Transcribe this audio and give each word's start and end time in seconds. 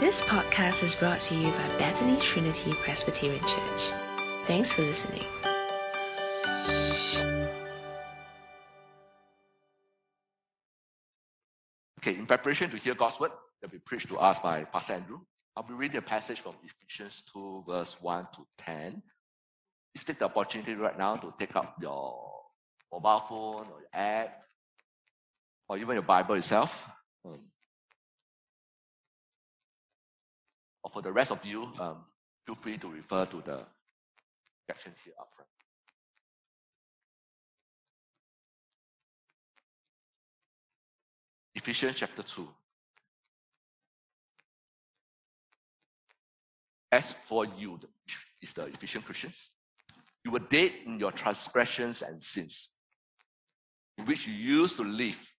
This 0.00 0.22
podcast 0.22 0.84
is 0.84 0.94
brought 0.94 1.18
to 1.18 1.34
you 1.34 1.50
by 1.50 1.68
Bethany 1.76 2.16
Trinity 2.20 2.72
Presbyterian 2.72 3.40
Church. 3.40 3.92
Thanks 4.44 4.72
for 4.72 4.82
listening. 4.82 5.24
Okay, 11.98 12.16
in 12.16 12.26
preparation 12.26 12.70
to 12.70 12.76
hear 12.76 12.94
God's 12.94 13.18
word 13.18 13.32
that 13.60 13.72
will 13.72 13.78
be 13.78 13.82
preached 13.84 14.06
to 14.10 14.18
us 14.18 14.38
by 14.38 14.62
Pastor 14.66 14.92
Andrew, 14.92 15.18
I'll 15.56 15.64
be 15.64 15.74
reading 15.74 15.96
a 15.96 16.02
passage 16.02 16.38
from 16.38 16.54
Ephesians 16.62 17.24
2, 17.32 17.64
verse 17.66 17.96
1 18.00 18.28
to 18.36 18.46
10. 18.58 19.02
Please 19.92 20.04
take 20.04 20.20
the 20.20 20.26
opportunity 20.26 20.74
right 20.74 20.96
now 20.96 21.16
to 21.16 21.34
take 21.40 21.56
up 21.56 21.74
your 21.82 22.44
mobile 22.92 23.24
phone 23.28 23.66
or 23.66 23.80
your 23.80 23.90
app 23.92 24.42
or 25.68 25.76
even 25.76 25.94
your 25.94 26.02
Bible 26.02 26.36
itself. 26.36 26.88
Um, 27.24 27.40
or 30.88 30.90
for 30.90 31.02
the 31.02 31.12
rest 31.12 31.30
of 31.30 31.44
you, 31.44 31.70
um, 31.80 31.98
feel 32.46 32.54
free 32.54 32.78
to 32.78 32.88
refer 32.88 33.26
to 33.26 33.42
the 33.44 33.60
section 34.66 34.92
here 35.04 35.12
up 35.20 35.28
front. 35.34 35.48
Ephesians 41.54 41.96
chapter 41.96 42.22
2. 42.22 42.48
As 46.90 47.12
for 47.12 47.44
you, 47.44 47.78
is 48.40 48.52
the 48.54 48.64
Ephesian 48.66 49.02
Christians, 49.02 49.50
you 50.24 50.30
were 50.30 50.38
dead 50.38 50.72
in 50.86 50.98
your 50.98 51.12
transgressions 51.12 52.02
and 52.02 52.22
sins, 52.22 52.70
in 53.98 54.06
which 54.06 54.26
you 54.26 54.32
used 54.32 54.76
to 54.76 54.84
live 54.84 55.32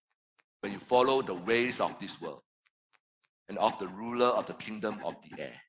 when 0.60 0.72
you 0.72 0.78
followed 0.78 1.26
the 1.26 1.34
ways 1.34 1.80
of 1.80 1.98
this 1.98 2.20
world 2.20 2.42
and 3.50 3.58
of 3.58 3.76
the 3.80 3.88
ruler 3.88 4.28
of 4.28 4.46
the 4.46 4.54
kingdom 4.54 5.00
of 5.04 5.16
the 5.22 5.42
air. 5.42 5.60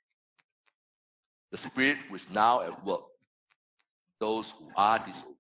The 1.52 1.58
Spirit 1.58 1.97
is 2.14 2.30
now 2.30 2.61
at 2.61 2.86
work, 2.86 3.02
those 4.19 4.52
who 4.52 4.69
are 4.78 5.00
disobedient. 5.00 5.38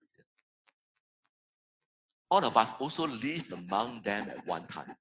All 2.31 2.43
of 2.43 2.57
us 2.57 2.73
also 2.79 3.07
lived 3.07 3.53
among 3.53 4.01
them 4.01 4.27
at 4.29 4.45
one 4.47 4.65
time, 4.65 4.95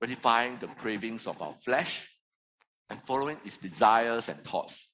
gratifying 0.00 0.58
the 0.60 0.68
cravings 0.68 1.26
of 1.26 1.42
our 1.42 1.54
flesh 1.54 2.08
and 2.88 3.00
following 3.04 3.38
its 3.44 3.58
desires 3.58 4.28
and 4.28 4.38
thoughts. 4.44 4.88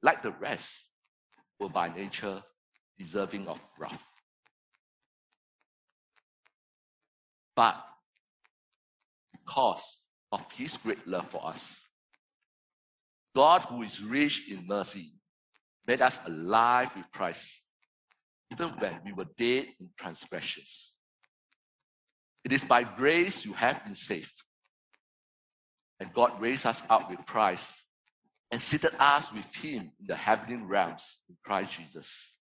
Like 0.00 0.22
the 0.22 0.30
rest, 0.30 0.86
were 1.58 1.68
by 1.68 1.88
nature 1.88 2.40
deserving 2.96 3.48
of 3.48 3.60
wrath. 3.76 4.04
But 7.56 7.84
because 9.48 10.04
of 10.30 10.44
his 10.52 10.76
great 10.76 11.06
love 11.06 11.28
for 11.30 11.46
us, 11.46 11.80
God, 13.34 13.62
who 13.62 13.82
is 13.82 14.02
rich 14.02 14.50
in 14.50 14.66
mercy, 14.66 15.12
made 15.86 16.02
us 16.02 16.18
alive 16.26 16.94
with 16.94 17.10
Christ, 17.12 17.62
even 18.52 18.68
when 18.78 19.00
we 19.04 19.12
were 19.12 19.26
dead 19.36 19.66
in 19.80 19.88
transgressions. 19.96 20.92
It 22.44 22.52
is 22.52 22.64
by 22.64 22.82
grace 22.82 23.44
you 23.44 23.52
have 23.54 23.82
been 23.84 23.94
saved. 23.94 24.32
And 26.00 26.12
God 26.12 26.40
raised 26.40 26.66
us 26.66 26.82
up 26.90 27.10
with 27.10 27.24
Christ 27.26 27.72
and 28.50 28.60
seated 28.60 28.92
us 28.98 29.32
with 29.32 29.52
Him 29.54 29.92
in 29.98 30.06
the 30.06 30.16
heavenly 30.16 30.62
realms 30.62 31.20
in 31.28 31.36
Christ 31.44 31.72
Jesus, 31.72 32.34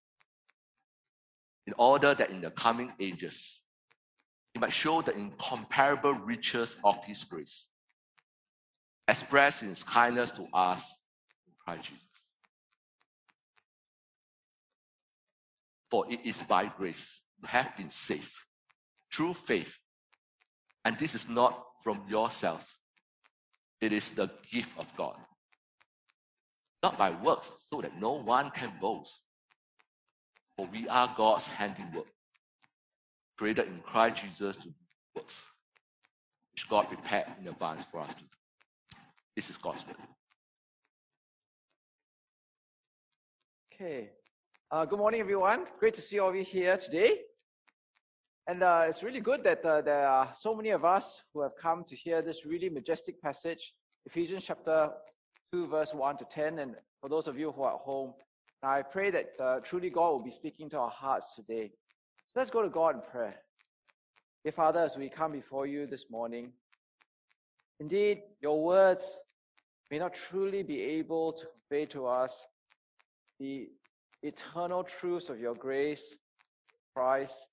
in 1.66 1.74
order 1.78 2.14
that 2.14 2.30
in 2.30 2.42
the 2.42 2.52
coming 2.52 2.92
ages 3.00 3.57
He 4.58 4.60
might 4.60 4.74
show 4.74 5.04
the 5.04 5.16
incomparable 5.16 6.14
riches 6.14 6.78
of 6.84 7.06
His 7.06 7.24
grace, 7.24 7.68
expressed 9.08 9.62
in 9.62 9.70
His 9.70 9.84
kindness 9.84 10.32
to 10.32 10.48
us 10.52 10.96
in 11.46 11.54
Christ 11.64 11.90
Jesus. 11.90 12.04
For 15.92 16.12
it 16.12 16.22
is 16.26 16.42
by 16.42 16.66
grace 16.76 17.20
you 17.40 17.48
have 17.48 17.78
been 17.78 17.92
saved 17.92 18.34
through 19.14 19.36
faith, 19.36 19.78
and 20.84 20.98
this 20.98 21.14
is 21.14 21.30
not 21.30 21.64
from 21.84 22.02
yourself 22.10 22.80
it 23.80 23.92
is 23.92 24.10
the 24.10 24.28
gift 24.50 24.76
of 24.80 24.92
God. 24.98 25.18
Not 26.82 26.98
by 26.98 27.12
works, 27.12 27.48
so 27.70 27.80
that 27.82 28.02
no 28.02 28.14
one 28.14 28.50
can 28.50 28.72
boast. 28.82 29.22
For 30.56 30.68
we 30.74 30.90
are 30.90 31.14
God's 31.16 31.48
handiwork, 31.48 32.08
created 33.38 33.68
in 33.68 33.80
Christ 33.86 34.24
Jesus 34.24 34.58
to 34.58 34.64
do 34.64 34.74
works, 35.16 35.42
which 36.54 36.68
God 36.68 36.88
prepared 36.88 37.28
in 37.40 37.48
advance 37.48 37.84
for 37.84 38.00
us 38.02 38.14
to 38.16 38.24
do. 38.24 38.30
This 39.36 39.50
is 39.50 39.58
gospel. 39.58 39.94
Okay. 43.74 44.10
Uh, 44.72 44.86
good 44.86 44.98
morning, 44.98 45.22
everyone. 45.22 45.66
Great 45.80 45.94
to 45.94 46.02
see 46.02 46.18
all 46.20 46.30
of 46.30 46.36
you 46.36 46.44
here 46.44 46.76
today. 46.78 47.20
And 48.48 48.64
uh, 48.64 48.86
it's 48.88 49.04
really 49.04 49.20
good 49.20 49.44
that 49.44 49.64
uh, 49.64 49.82
there 49.82 50.08
are 50.08 50.32
so 50.34 50.56
many 50.56 50.70
of 50.70 50.84
us 50.84 51.22
who 51.34 51.42
have 51.42 51.52
come 51.62 51.84
to 51.90 51.96
hear 51.96 52.22
this 52.22 52.46
really 52.46 52.70
majestic 52.70 53.22
passage, 53.22 53.74
Ephesians 54.06 54.46
chapter 54.46 54.90
2, 55.52 55.68
verse 55.68 55.94
1 55.94 56.18
to 56.18 56.26
10. 56.26 56.60
And 56.60 56.76
for 57.00 57.10
those 57.10 57.28
of 57.28 57.38
you 57.38 57.52
who 57.52 57.64
are 57.64 57.76
at 57.76 57.82
home, 57.82 58.14
I 58.64 58.82
pray 58.82 59.12
that 59.12 59.30
uh, 59.40 59.60
truly 59.60 59.92
God 59.92 60.10
will 60.10 60.24
be 60.24 60.32
speaking 60.32 60.70
to 60.72 60.80
our 60.80 60.90
hearts 60.90 61.36
today. 61.36 61.72
Let's 62.38 62.52
go 62.52 62.62
to 62.62 62.70
God 62.70 62.94
in 62.94 63.02
prayer. 63.02 63.34
Dear 64.44 64.52
Father, 64.52 64.82
as 64.82 64.96
we 64.96 65.10
come 65.10 65.32
before 65.32 65.66
you 65.66 65.88
this 65.88 66.06
morning, 66.12 66.52
indeed, 67.80 68.20
your 68.44 68.64
words 68.64 69.18
may 69.90 69.98
not 69.98 70.14
truly 70.14 70.62
be 70.62 70.80
able 70.80 71.34
to 71.34 71.48
convey 71.68 71.88
to 71.88 72.06
us 72.06 72.46
the 73.40 73.70
eternal 74.22 74.84
truths 74.84 75.30
of 75.30 75.40
your 75.40 75.56
grace, 75.56 76.16
Christ, 76.96 77.48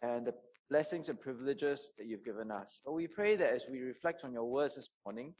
and 0.00 0.26
the 0.26 0.32
blessings 0.70 1.10
and 1.10 1.20
privileges 1.20 1.90
that 1.98 2.06
you've 2.06 2.24
given 2.24 2.50
us. 2.50 2.80
But 2.82 2.94
we 2.94 3.06
pray 3.06 3.36
that 3.36 3.52
as 3.52 3.64
we 3.70 3.80
reflect 3.80 4.24
on 4.24 4.32
your 4.32 4.50
words 4.50 4.76
this 4.76 4.88
morning, 5.04 5.34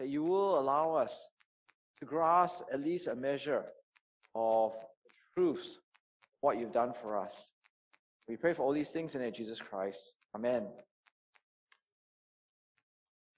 that 0.00 0.08
you 0.08 0.24
will 0.24 0.58
allow 0.58 0.96
us 0.96 1.28
to 2.00 2.04
grasp 2.04 2.64
at 2.72 2.80
least 2.80 3.06
a 3.06 3.14
measure 3.14 3.66
of 4.34 4.72
the 5.04 5.40
truths, 5.40 5.78
what 6.40 6.58
you've 6.58 6.72
done 6.72 6.92
for 6.92 7.16
us. 7.16 7.46
We 8.28 8.36
pray 8.36 8.54
for 8.54 8.62
all 8.62 8.72
these 8.72 8.90
things 8.90 9.14
in 9.14 9.20
the 9.20 9.26
name 9.26 9.32
of 9.32 9.36
Jesus 9.36 9.60
Christ. 9.60 10.12
Amen. 10.34 10.66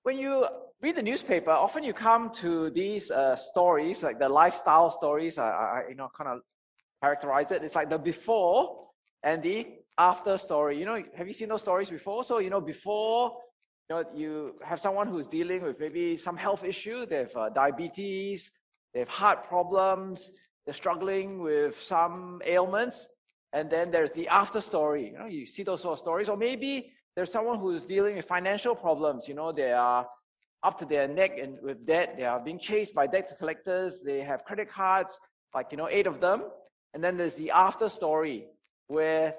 When 0.03 0.17
you 0.17 0.47
read 0.81 0.97
the 0.97 1.03
newspaper, 1.03 1.51
often 1.51 1.85
you 1.85 1.93
come 1.93 2.31
to 2.37 2.71
these 2.71 3.11
uh, 3.11 3.37
stories, 3.37 4.03
like 4.03 4.19
the 4.19 4.29
lifestyle 4.29 4.91
stories. 4.91 5.37
I, 5.37 5.49
I 5.49 5.83
you 5.91 5.95
know, 5.95 6.09
kind 6.17 6.31
of 6.31 6.41
characterize 7.03 7.53
it. 7.53 7.63
It's 7.63 7.75
like 7.75 7.91
the 7.91 7.99
before 7.99 8.89
and 9.23 9.43
the 9.43 9.67
after 9.99 10.39
story. 10.39 10.79
You 10.79 10.87
know, 10.87 11.03
have 11.15 11.27
you 11.27 11.35
seen 11.35 11.51
those 11.51 11.61
stories 11.61 11.91
before? 11.91 12.25
So, 12.25 12.39
you 12.39 12.49
know, 12.49 12.61
before 12.63 13.37
you 13.91 13.97
know, 13.97 14.05
you 14.15 14.55
have 14.65 14.81
someone 14.81 15.09
who's 15.09 15.27
dealing 15.27 15.63
with 15.63 15.79
maybe 15.79 16.17
some 16.17 16.37
health 16.37 16.65
issue, 16.65 17.05
they 17.05 17.17
have 17.17 17.37
uh, 17.37 17.49
diabetes, 17.51 18.51
they 18.95 19.01
have 19.01 19.09
heart 19.09 19.47
problems, 19.47 20.31
they're 20.65 20.75
struggling 20.75 21.43
with 21.43 21.81
some 21.83 22.41
ailments, 22.45 23.09
and 23.53 23.71
then 23.71 23.91
there's 23.91 24.11
the 24.13 24.29
after 24.29 24.61
story. 24.61 25.07
You 25.07 25.19
know, 25.19 25.27
you 25.27 25.47
see 25.47 25.63
those 25.63 25.83
sort 25.83 25.95
of 25.95 25.99
stories, 25.99 26.29
or 26.29 26.37
maybe 26.37 26.93
there's 27.17 27.33
someone 27.33 27.59
who's 27.59 27.87
dealing 27.87 28.17
with 28.17 28.27
financial 28.27 28.75
problems. 28.75 29.27
You 29.27 29.35
know, 29.35 29.53
they 29.53 29.73
are 29.73 30.07
up 30.63 30.79
to 30.79 30.85
their 30.85 31.09
neck 31.09 31.39
and 31.39 31.59
with 31.63 31.87
debt. 31.87 32.15
They 32.17 32.25
are 32.25 32.41
being 32.41 32.59
chased 32.59 32.95
by 32.95 33.07
debt 33.07 33.35
collectors. 33.39 34.03
They 34.03 34.21
have 34.21 34.45
credit 34.45 34.69
cards, 34.69 35.19
like 35.55 35.69
you 35.71 35.79
know, 35.79 35.89
eight 35.91 36.07
of 36.07 36.21
them. 36.21 36.45
And 36.95 37.03
then 37.03 37.17
there's 37.17 37.35
the 37.35 37.51
after 37.51 37.89
story 37.89 38.47
where 38.89 39.35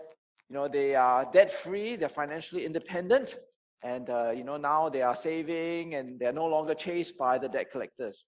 you 0.49 0.55
know 0.55 0.67
they 0.67 0.95
are 0.95 1.27
debt 1.31 1.51
free, 1.51 1.95
they're 1.95 2.09
financially 2.09 2.65
independent, 2.65 3.37
and 3.83 4.09
uh, 4.09 4.31
you 4.31 4.43
know 4.43 4.57
now 4.57 4.89
they 4.89 5.01
are 5.01 5.15
saving 5.15 5.95
and 5.95 6.19
they're 6.19 6.33
no 6.33 6.45
longer 6.45 6.73
chased 6.73 7.17
by 7.17 7.37
the 7.37 7.49
debt 7.49 7.71
collectors. 7.71 8.25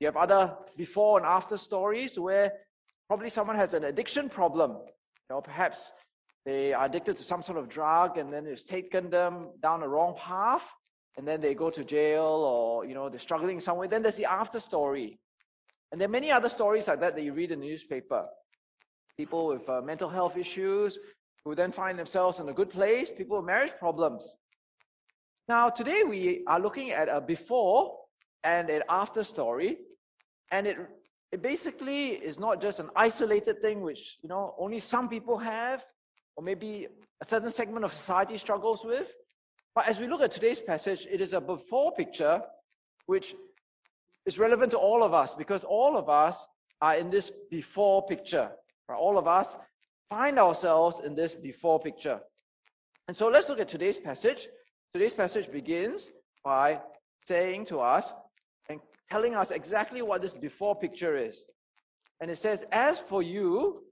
You 0.00 0.06
have 0.06 0.16
other 0.16 0.56
before 0.76 1.18
and 1.18 1.26
after 1.26 1.56
stories 1.56 2.18
where 2.18 2.52
probably 3.12 3.28
someone 3.28 3.56
has 3.56 3.74
an 3.74 3.84
addiction 3.84 4.26
problem. 4.30 4.70
You 4.70 5.28
know, 5.28 5.42
perhaps 5.42 5.92
they 6.46 6.72
are 6.72 6.86
addicted 6.86 7.18
to 7.18 7.22
some 7.22 7.42
sort 7.42 7.58
of 7.58 7.68
drug 7.68 8.16
and 8.16 8.32
then 8.32 8.46
it's 8.46 8.64
taken 8.64 9.10
them 9.10 9.50
down 9.62 9.82
a 9.82 9.86
wrong 9.86 10.14
path 10.16 10.64
and 11.18 11.28
then 11.28 11.42
they 11.42 11.52
go 11.52 11.68
to 11.68 11.84
jail 11.84 12.22
or 12.22 12.86
you 12.86 12.94
know 12.94 13.10
they're 13.10 13.18
struggling 13.18 13.60
somewhere. 13.60 13.86
Then 13.86 14.00
there's 14.00 14.16
the 14.16 14.24
after 14.24 14.58
story. 14.58 15.18
And 15.90 16.00
there 16.00 16.08
are 16.08 16.16
many 16.18 16.30
other 16.30 16.48
stories 16.48 16.88
like 16.88 17.00
that 17.00 17.14
that 17.14 17.22
you 17.22 17.34
read 17.34 17.50
in 17.50 17.60
the 17.60 17.66
newspaper. 17.66 18.24
People 19.18 19.46
with 19.48 19.68
uh, 19.68 19.82
mental 19.82 20.08
health 20.08 20.38
issues 20.38 20.98
who 21.44 21.54
then 21.54 21.70
find 21.70 21.98
themselves 21.98 22.40
in 22.40 22.48
a 22.48 22.54
good 22.54 22.70
place 22.70 23.12
people 23.14 23.36
with 23.36 23.44
marriage 23.44 23.74
problems. 23.78 24.22
Now 25.48 25.68
today 25.68 26.02
we 26.02 26.44
are 26.46 26.58
looking 26.58 26.92
at 26.92 27.10
a 27.10 27.20
before 27.20 27.94
and 28.42 28.70
an 28.70 28.84
after 28.88 29.22
story 29.22 29.76
and 30.50 30.66
it 30.66 30.78
it 31.32 31.42
basically 31.42 32.10
is 32.10 32.38
not 32.38 32.60
just 32.60 32.78
an 32.78 32.90
isolated 32.94 33.60
thing 33.60 33.80
which 33.80 34.18
you 34.22 34.28
know 34.28 34.54
only 34.58 34.78
some 34.78 35.08
people 35.08 35.38
have 35.38 35.84
or 36.36 36.44
maybe 36.44 36.86
a 37.20 37.24
certain 37.24 37.50
segment 37.50 37.84
of 37.84 37.92
society 37.92 38.36
struggles 38.36 38.84
with 38.84 39.12
But 39.74 39.88
as 39.88 39.98
we 39.98 40.06
look 40.06 40.20
at 40.20 40.32
today's 40.32 40.60
passage, 40.60 41.06
it 41.10 41.20
is 41.20 41.32
a 41.32 41.40
before 41.40 41.92
picture 41.92 42.42
which 43.06 43.34
is 44.26 44.38
relevant 44.38 44.70
to 44.72 44.78
all 44.78 45.02
of 45.02 45.14
us 45.14 45.34
because 45.34 45.64
all 45.64 45.96
of 45.96 46.08
us 46.08 46.46
are 46.80 46.96
in 46.96 47.10
this 47.10 47.32
before 47.50 48.06
picture. 48.06 48.50
Right? 48.88 48.98
All 48.98 49.16
of 49.16 49.26
us 49.26 49.56
find 50.10 50.38
ourselves 50.38 51.00
in 51.04 51.14
this 51.14 51.34
before 51.34 51.80
picture. 51.80 52.20
And 53.08 53.16
so 53.16 53.28
let's 53.28 53.48
look 53.48 53.60
at 53.60 53.68
today's 53.68 53.98
passage. 53.98 54.48
Today's 54.92 55.14
passage 55.14 55.50
begins 55.50 56.10
by 56.44 56.80
saying 57.26 57.66
to 57.66 57.80
us 57.80 58.12
and 58.68 58.80
telling 59.10 59.34
us 59.34 59.50
exactly 59.50 60.02
what 60.02 60.22
this 60.22 60.34
before 60.34 60.74
picture 60.74 61.16
is. 61.16 61.44
And 62.20 62.30
it 62.30 62.38
says, 62.38 62.64
As 62.72 62.98
for 62.98 63.22
you, 63.22 63.82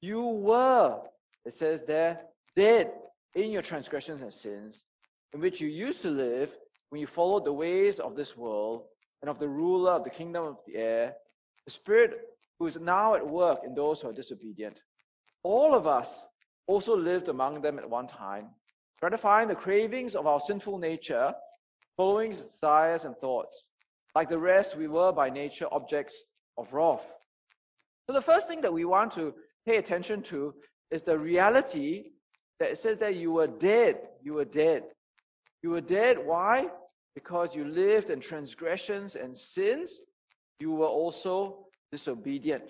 you 0.00 0.22
were, 0.22 1.00
it 1.44 1.54
says 1.54 1.82
there, 1.86 2.20
dead 2.56 2.90
in 3.34 3.50
your 3.50 3.62
transgressions 3.62 4.22
and 4.22 4.32
sins, 4.32 4.84
in 5.32 5.40
which 5.40 5.60
you 5.60 5.68
used 5.68 6.02
to 6.02 6.10
live 6.10 6.56
when 6.90 7.00
you 7.00 7.06
followed 7.06 7.44
the 7.44 7.52
ways 7.52 7.98
of 7.98 8.16
this 8.16 8.36
world 8.36 8.84
and 9.22 9.30
of 9.30 9.38
the 9.38 9.48
ruler 9.48 9.92
of 9.92 10.04
the 10.04 10.10
kingdom 10.10 10.44
of 10.44 10.56
the 10.66 10.76
air, 10.76 11.14
the 11.64 11.70
spirit 11.70 12.12
who 12.58 12.66
is 12.66 12.78
now 12.78 13.14
at 13.14 13.26
work 13.26 13.60
in 13.64 13.74
those 13.74 14.00
who 14.00 14.08
are 14.08 14.12
disobedient. 14.12 14.80
All 15.42 15.74
of 15.74 15.86
us 15.86 16.26
also 16.66 16.96
lived 16.96 17.28
among 17.28 17.62
them 17.62 17.78
at 17.78 17.88
one 17.88 18.06
time, 18.06 18.48
gratifying 19.00 19.48
the 19.48 19.54
cravings 19.54 20.14
of 20.14 20.26
our 20.26 20.40
sinful 20.40 20.78
nature, 20.78 21.32
following 21.96 22.30
its 22.30 22.40
desires 22.40 23.04
and 23.04 23.16
thoughts. 23.16 23.69
Like 24.14 24.28
the 24.28 24.38
rest, 24.38 24.76
we 24.76 24.88
were 24.88 25.12
by 25.12 25.30
nature 25.30 25.66
objects 25.70 26.24
of 26.58 26.72
wrath. 26.72 27.06
So 28.06 28.14
the 28.14 28.22
first 28.22 28.48
thing 28.48 28.60
that 28.62 28.72
we 28.72 28.84
want 28.84 29.12
to 29.12 29.34
pay 29.66 29.76
attention 29.76 30.22
to 30.22 30.54
is 30.90 31.02
the 31.02 31.18
reality 31.18 32.10
that 32.58 32.70
it 32.70 32.78
says 32.78 32.98
that 32.98 33.14
you 33.14 33.32
were 33.32 33.46
dead. 33.46 34.00
You 34.22 34.34
were 34.34 34.44
dead. 34.44 34.82
You 35.62 35.70
were 35.70 35.80
dead. 35.80 36.18
Why? 36.18 36.66
Because 37.14 37.54
you 37.54 37.64
lived 37.64 38.10
in 38.10 38.20
transgressions 38.20 39.14
and 39.14 39.36
sins. 39.36 40.00
You 40.58 40.72
were 40.72 40.86
also 40.86 41.66
disobedient. 41.92 42.64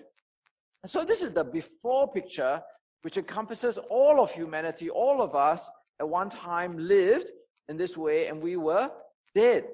And 0.83 0.91
so 0.91 1.03
this 1.03 1.21
is 1.21 1.31
the 1.31 1.43
before 1.43 2.11
picture, 2.11 2.61
which 3.01 3.17
encompasses 3.17 3.77
all 3.89 4.21
of 4.21 4.31
humanity. 4.31 4.89
All 4.89 5.21
of 5.21 5.35
us 5.35 5.69
at 5.99 6.07
one 6.07 6.29
time 6.29 6.77
lived 6.77 7.31
in 7.67 7.77
this 7.77 7.97
way, 7.97 8.27
and 8.27 8.41
we 8.41 8.57
were 8.57 8.89
dead. 9.35 9.65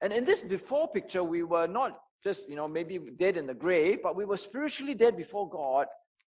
And 0.00 0.12
in 0.12 0.24
this 0.24 0.42
before 0.42 0.88
picture, 0.88 1.24
we 1.24 1.42
were 1.42 1.66
not 1.66 2.00
just, 2.22 2.48
you 2.48 2.56
know, 2.56 2.68
maybe 2.68 2.98
dead 2.98 3.36
in 3.36 3.46
the 3.46 3.54
grave, 3.54 4.00
but 4.02 4.16
we 4.16 4.24
were 4.24 4.36
spiritually 4.36 4.94
dead 4.94 5.16
before 5.16 5.48
God. 5.48 5.86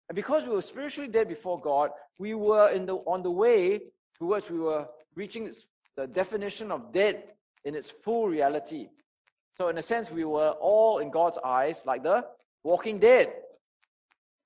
And 0.09 0.17
because 0.17 0.47
we 0.47 0.55
were 0.55 0.63
spiritually 0.63 1.09
dead 1.09 1.29
before 1.29 1.61
God, 1.61 1.91
we 2.19 2.35
were 2.35 2.71
in 2.71 2.87
the, 2.87 2.97
on 2.97 3.23
the 3.23 3.31
way 3.31 3.83
towards 4.19 4.51
we 4.51 4.59
were 4.59 4.87
reaching 5.15 5.53
the 5.97 6.07
definition 6.07 6.71
of 6.71 6.93
dead 6.93 7.25
in 7.65 7.75
its 7.75 7.91
full 7.91 8.29
reality. 8.29 8.89
So, 9.59 9.69
in 9.69 9.79
a 9.79 9.83
sense, 9.83 10.11
we 10.11 10.25
were 10.25 10.51
all 10.61 10.99
in 10.99 11.11
God's 11.11 11.39
eyes 11.45 11.83
like 11.85 12.03
the 12.03 12.25
walking 12.65 12.99
dead. 12.99 13.33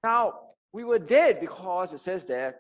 Now, 0.03 0.41
we 0.73 0.85
were 0.85 0.99
dead 0.99 1.41
because 1.41 1.93
it 1.93 2.01
says 2.01 2.25
there 2.25 2.57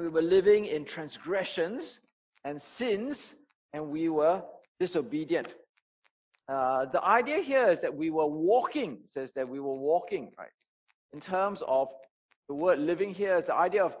we 0.00 0.08
were 0.08 0.22
living 0.22 0.66
in 0.66 0.84
transgressions 0.84 2.00
and 2.44 2.60
sins, 2.60 3.34
and 3.72 3.90
we 3.90 4.08
were 4.08 4.42
disobedient. 4.78 5.48
Uh, 6.50 6.84
the 6.86 7.02
idea 7.04 7.38
here 7.38 7.68
is 7.68 7.80
that 7.80 7.94
we 7.94 8.10
were 8.10 8.26
walking, 8.26 8.98
says 9.06 9.30
that 9.32 9.48
we 9.48 9.60
were 9.60 9.76
walking, 9.76 10.32
right? 10.36 10.50
In 11.12 11.20
terms 11.20 11.62
of 11.68 11.88
the 12.48 12.54
word 12.54 12.80
living 12.80 13.14
here 13.14 13.36
is 13.36 13.46
the 13.46 13.54
idea 13.54 13.84
of 13.84 13.96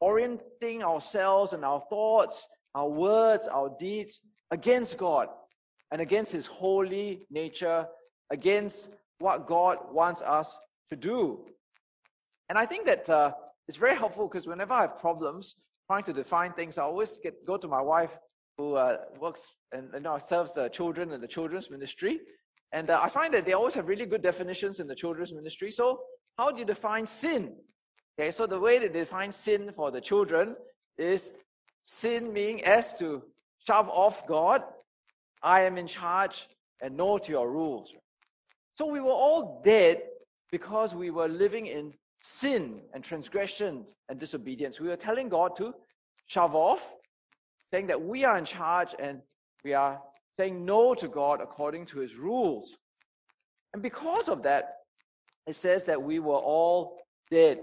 orienting 0.00 0.82
ourselves 0.82 1.52
and 1.52 1.62
our 1.62 1.82
thoughts, 1.90 2.46
our 2.74 2.88
words, 2.88 3.46
our 3.46 3.70
deeds 3.78 4.20
against 4.52 4.96
God 4.96 5.28
and 5.92 6.00
against 6.00 6.32
His 6.32 6.46
holy 6.46 7.26
nature, 7.30 7.86
against 8.30 8.88
what 9.18 9.46
God 9.46 9.76
wants 9.92 10.22
us 10.22 10.56
to 10.88 10.96
do. 10.96 11.44
And 12.48 12.56
I 12.56 12.64
think 12.64 12.86
that 12.86 13.06
uh, 13.10 13.32
it's 13.68 13.76
very 13.76 13.96
helpful 13.96 14.28
because 14.28 14.46
whenever 14.46 14.72
I 14.72 14.82
have 14.82 14.98
problems 14.98 15.56
trying 15.88 16.04
to 16.04 16.14
define 16.14 16.54
things, 16.54 16.78
I 16.78 16.84
always 16.84 17.18
get 17.22 17.44
go 17.44 17.58
to 17.58 17.68
my 17.68 17.82
wife 17.82 18.16
who 18.58 18.74
uh, 18.74 18.98
works 19.18 19.54
and 19.72 19.88
you 19.94 20.00
know, 20.00 20.18
serves 20.18 20.54
the 20.54 20.68
children 20.68 21.12
in 21.12 21.20
the 21.20 21.28
children's 21.28 21.70
ministry. 21.70 22.20
And 22.72 22.90
uh, 22.90 23.00
I 23.02 23.08
find 23.08 23.32
that 23.34 23.44
they 23.46 23.52
always 23.52 23.74
have 23.74 23.88
really 23.88 24.06
good 24.06 24.22
definitions 24.22 24.80
in 24.80 24.86
the 24.86 24.94
children's 24.94 25.32
ministry. 25.32 25.70
So, 25.70 26.00
how 26.38 26.50
do 26.50 26.58
you 26.58 26.64
define 26.64 27.06
sin? 27.06 27.54
Okay, 28.18 28.30
so 28.30 28.46
the 28.46 28.58
way 28.58 28.78
that 28.78 28.92
they 28.92 29.00
define 29.00 29.32
sin 29.32 29.72
for 29.74 29.90
the 29.90 30.00
children 30.00 30.56
is 30.98 31.32
sin 31.86 32.32
meaning 32.32 32.64
as 32.64 32.94
to 32.96 33.22
shove 33.66 33.88
off 33.88 34.26
God, 34.26 34.62
I 35.42 35.60
am 35.62 35.78
in 35.78 35.86
charge, 35.86 36.48
and 36.80 36.96
no 36.96 37.18
to 37.18 37.30
your 37.30 37.50
rules. 37.50 37.92
So 38.76 38.86
we 38.86 39.00
were 39.00 39.10
all 39.10 39.62
dead 39.64 40.02
because 40.50 40.94
we 40.94 41.10
were 41.10 41.28
living 41.28 41.66
in 41.66 41.92
sin 42.22 42.80
and 42.92 43.02
transgression 43.04 43.84
and 44.08 44.18
disobedience. 44.18 44.80
We 44.80 44.88
were 44.88 44.96
telling 44.96 45.28
God 45.28 45.56
to 45.56 45.74
shove 46.26 46.54
off, 46.54 46.94
saying 47.74 47.88
that 47.88 48.00
we 48.00 48.22
are 48.22 48.38
in 48.38 48.44
charge 48.44 48.94
and 49.00 49.20
we 49.64 49.74
are 49.74 50.00
saying 50.38 50.64
no 50.64 50.94
to 50.94 51.08
God 51.08 51.40
according 51.40 51.86
to 51.86 51.98
his 51.98 52.14
rules. 52.14 52.76
And 53.72 53.82
because 53.82 54.28
of 54.28 54.44
that, 54.44 54.76
it 55.48 55.56
says 55.56 55.84
that 55.86 56.00
we 56.00 56.20
were 56.20 56.36
all 56.54 56.98
dead. 57.32 57.58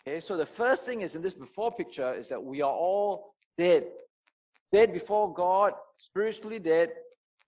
Okay, 0.00 0.18
so 0.18 0.36
the 0.36 0.44
first 0.44 0.84
thing 0.84 1.02
is 1.02 1.14
in 1.14 1.22
this 1.22 1.32
before 1.32 1.70
picture 1.70 2.12
is 2.12 2.28
that 2.30 2.42
we 2.42 2.60
are 2.60 2.72
all 2.72 3.34
dead. 3.56 3.84
Dead 4.72 4.92
before 4.92 5.32
God, 5.32 5.74
spiritually 5.96 6.58
dead, 6.58 6.90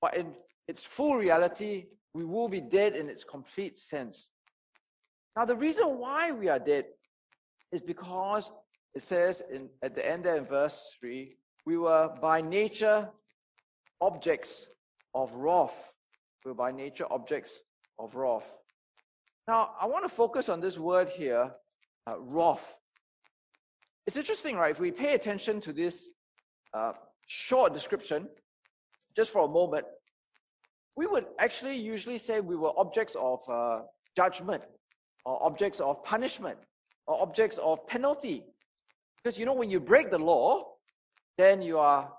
but 0.01 0.17
in 0.17 0.35
its 0.69 0.85
full 0.85 1.17
reality, 1.17 1.87
we 2.13 2.25
will 2.25 2.49
be 2.49 2.61
dead 2.61 2.95
in 2.95 3.09
its 3.09 3.25
complete 3.25 3.77
sense. 3.77 4.31
Now, 5.37 5.47
the 5.47 5.57
reason 5.57 5.99
why 5.99 6.31
we 6.31 6.49
are 6.49 6.61
dead 6.61 6.85
is 7.73 7.81
because 7.81 8.53
it 8.95 9.03
says 9.03 9.43
in, 9.53 9.69
at 9.83 9.97
the 9.97 10.09
end 10.09 10.27
there 10.27 10.37
in 10.37 10.45
verse 10.45 10.91
3 11.01 11.35
we 11.67 11.77
were 11.79 12.11
by 12.21 12.41
nature 12.41 13.09
objects 14.01 14.67
of 15.15 15.33
wrath. 15.35 15.75
We 16.45 16.51
were 16.51 16.57
by 16.57 16.73
nature 16.73 17.07
objects 17.11 17.61
of 17.99 18.15
wrath. 18.15 18.45
Now, 19.49 19.71
I 19.81 19.87
want 19.87 20.05
to 20.05 20.09
focus 20.09 20.49
on 20.49 20.61
this 20.61 20.79
word 20.79 21.09
here, 21.09 21.51
uh, 22.07 22.19
wrath. 22.19 22.77
It's 24.07 24.17
interesting, 24.17 24.57
right? 24.57 24.71
If 24.71 24.81
we 24.81 24.91
pay 24.91 25.15
attention 25.15 25.61
to 25.63 25.73
this 25.73 26.09
uh, 26.75 26.93
short 27.27 27.73
description, 27.73 28.29
just 29.17 29.31
for 29.31 29.45
a 29.45 29.49
moment, 29.49 29.87
we 30.97 31.07
would 31.07 31.27
actually 31.39 31.77
usually 31.77 32.19
say 32.19 32.41
we 32.41 32.57
were 32.57 32.73
objects 32.79 33.17
of 33.19 33.41
uh, 33.51 33.81
judgment 34.17 34.63
or 35.25 35.43
objects 35.43 35.81
of 35.81 36.03
punishment 36.05 36.59
or 37.07 37.21
objects 37.23 37.59
of 37.59 37.87
penalty. 37.87 38.45
Because 39.23 39.39
you 39.39 39.47
know, 39.47 39.55
when 39.55 39.71
you 39.71 39.81
break 39.81 40.11
the 40.11 40.19
law, 40.19 40.74
then 41.37 41.63
you 41.63 41.79
are 41.79 42.13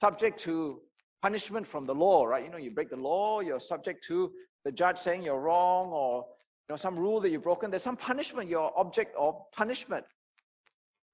subject 0.00 0.40
to 0.40 0.80
punishment 1.22 1.66
from 1.66 1.86
the 1.86 1.94
law, 1.94 2.24
right? 2.24 2.44
You 2.44 2.50
know, 2.50 2.58
you 2.58 2.70
break 2.70 2.90
the 2.90 2.96
law, 2.96 3.40
you're 3.40 3.60
subject 3.60 4.04
to 4.06 4.32
the 4.64 4.72
judge 4.72 4.98
saying 4.98 5.22
you're 5.22 5.40
wrong 5.40 5.90
or 5.90 6.24
you 6.68 6.72
know 6.72 6.76
some 6.76 6.98
rule 6.98 7.20
that 7.20 7.30
you've 7.30 7.42
broken. 7.42 7.70
There's 7.70 7.82
some 7.82 7.96
punishment, 7.96 8.48
you're 8.48 8.72
object 8.76 9.14
of 9.16 9.34
punishment. 9.52 10.04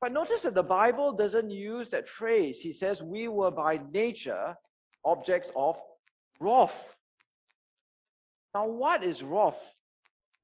But 0.00 0.12
notice 0.12 0.42
that 0.42 0.54
the 0.54 0.62
Bible 0.62 1.12
doesn't 1.12 1.50
use 1.50 1.88
that 1.90 2.08
phrase. 2.08 2.60
He 2.60 2.72
says 2.72 3.02
we 3.02 3.26
were 3.28 3.50
by 3.50 3.80
nature 3.92 4.56
objects 5.04 5.50
of 5.56 5.76
wrath. 6.40 6.94
Now, 8.54 8.66
what 8.66 9.02
is 9.02 9.22
wrath? 9.22 9.60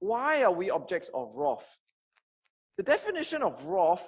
Why 0.01 0.43
are 0.43 0.53
we 0.53 0.71
objects 0.71 1.11
of 1.15 1.33
wrath? 1.35 1.79
The 2.77 2.83
definition 2.83 3.43
of 3.43 3.65
wrath 3.65 4.07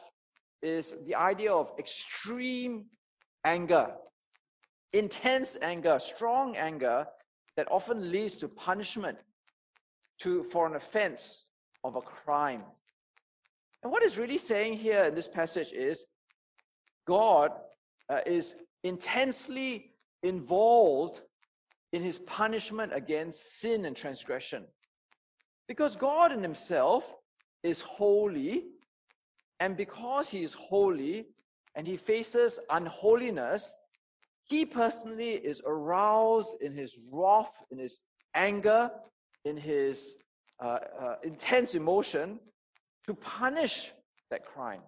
is 0.62 0.94
the 1.06 1.14
idea 1.14 1.52
of 1.52 1.72
extreme 1.78 2.86
anger, 3.44 3.88
intense 4.92 5.56
anger, 5.62 5.98
strong 5.98 6.56
anger 6.56 7.06
that 7.56 7.70
often 7.70 8.10
leads 8.10 8.34
to 8.34 8.48
punishment 8.48 9.18
to, 10.20 10.42
for 10.44 10.66
an 10.66 10.74
offense 10.74 11.44
of 11.84 11.96
a 11.96 12.00
crime. 12.00 12.62
And 13.82 13.92
what 13.92 14.02
is 14.02 14.18
really 14.18 14.38
saying 14.38 14.74
here 14.74 15.04
in 15.04 15.14
this 15.14 15.28
passage 15.28 15.72
is 15.72 16.04
God 17.06 17.52
uh, 18.10 18.20
is 18.26 18.54
intensely 18.82 19.92
involved 20.22 21.20
in 21.92 22.02
his 22.02 22.18
punishment 22.18 22.92
against 22.94 23.60
sin 23.60 23.84
and 23.84 23.96
transgression. 23.96 24.64
Because 25.68 25.96
God 25.96 26.32
in 26.32 26.42
himself 26.42 27.12
is 27.62 27.80
holy, 27.80 28.64
and 29.60 29.76
because 29.76 30.28
he 30.28 30.42
is 30.42 30.54
holy 30.54 31.26
and 31.74 31.86
he 31.86 31.96
faces 31.96 32.58
unholiness, 32.70 33.74
he 34.44 34.64
personally 34.64 35.32
is 35.32 35.62
aroused 35.66 36.56
in 36.60 36.72
his 36.72 36.96
wrath, 37.10 37.52
in 37.70 37.78
his 37.78 37.98
anger, 38.34 38.90
in 39.44 39.56
his 39.56 40.14
uh, 40.62 40.78
uh, 41.00 41.14
intense 41.22 41.74
emotion 41.74 42.38
to 43.06 43.14
punish 43.14 43.92
that 44.30 44.44
crime. 44.44 44.80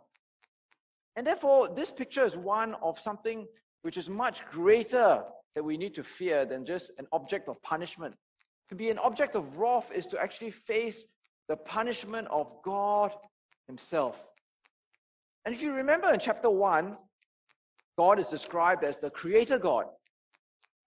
And 1.16 1.26
therefore, 1.26 1.68
this 1.68 1.90
picture 1.90 2.24
is 2.24 2.36
one 2.36 2.74
of 2.82 2.98
something 2.98 3.46
which 3.82 3.96
is 3.96 4.08
much 4.08 4.46
greater 4.46 5.24
that 5.54 5.64
we 5.64 5.76
need 5.76 5.94
to 5.94 6.04
fear 6.04 6.44
than 6.44 6.64
just 6.64 6.90
an 6.98 7.06
object 7.12 7.48
of 7.48 7.60
punishment. 7.62 8.14
To 8.68 8.74
be 8.74 8.90
an 8.90 8.98
object 8.98 9.34
of 9.34 9.56
wrath 9.56 9.90
is 9.92 10.06
to 10.08 10.20
actually 10.20 10.50
face 10.50 11.04
the 11.48 11.56
punishment 11.56 12.28
of 12.28 12.52
God 12.62 13.12
Himself. 13.66 14.24
And 15.44 15.54
if 15.54 15.62
you 15.62 15.72
remember 15.72 16.12
in 16.12 16.20
chapter 16.20 16.50
1, 16.50 16.96
God 17.96 18.18
is 18.18 18.28
described 18.28 18.84
as 18.84 18.98
the 18.98 19.10
creator 19.10 19.58
God. 19.58 19.86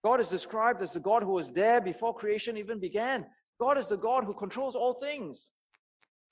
God 0.04 0.20
is 0.20 0.28
described 0.28 0.82
as 0.82 0.92
the 0.92 1.00
God 1.00 1.22
who 1.22 1.32
was 1.32 1.52
there 1.52 1.80
before 1.80 2.14
creation 2.14 2.56
even 2.56 2.80
began. 2.80 3.26
God 3.60 3.78
is 3.78 3.88
the 3.88 3.96
God 3.96 4.24
who 4.24 4.34
controls 4.34 4.74
all 4.74 4.94
things. 4.94 5.50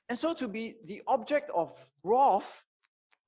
And 0.09 0.19
so 0.19 0.35
to 0.35 0.49
be 0.49 0.75
the 0.87 1.03
object 1.07 1.50
of 1.55 1.73
wrath 2.03 2.65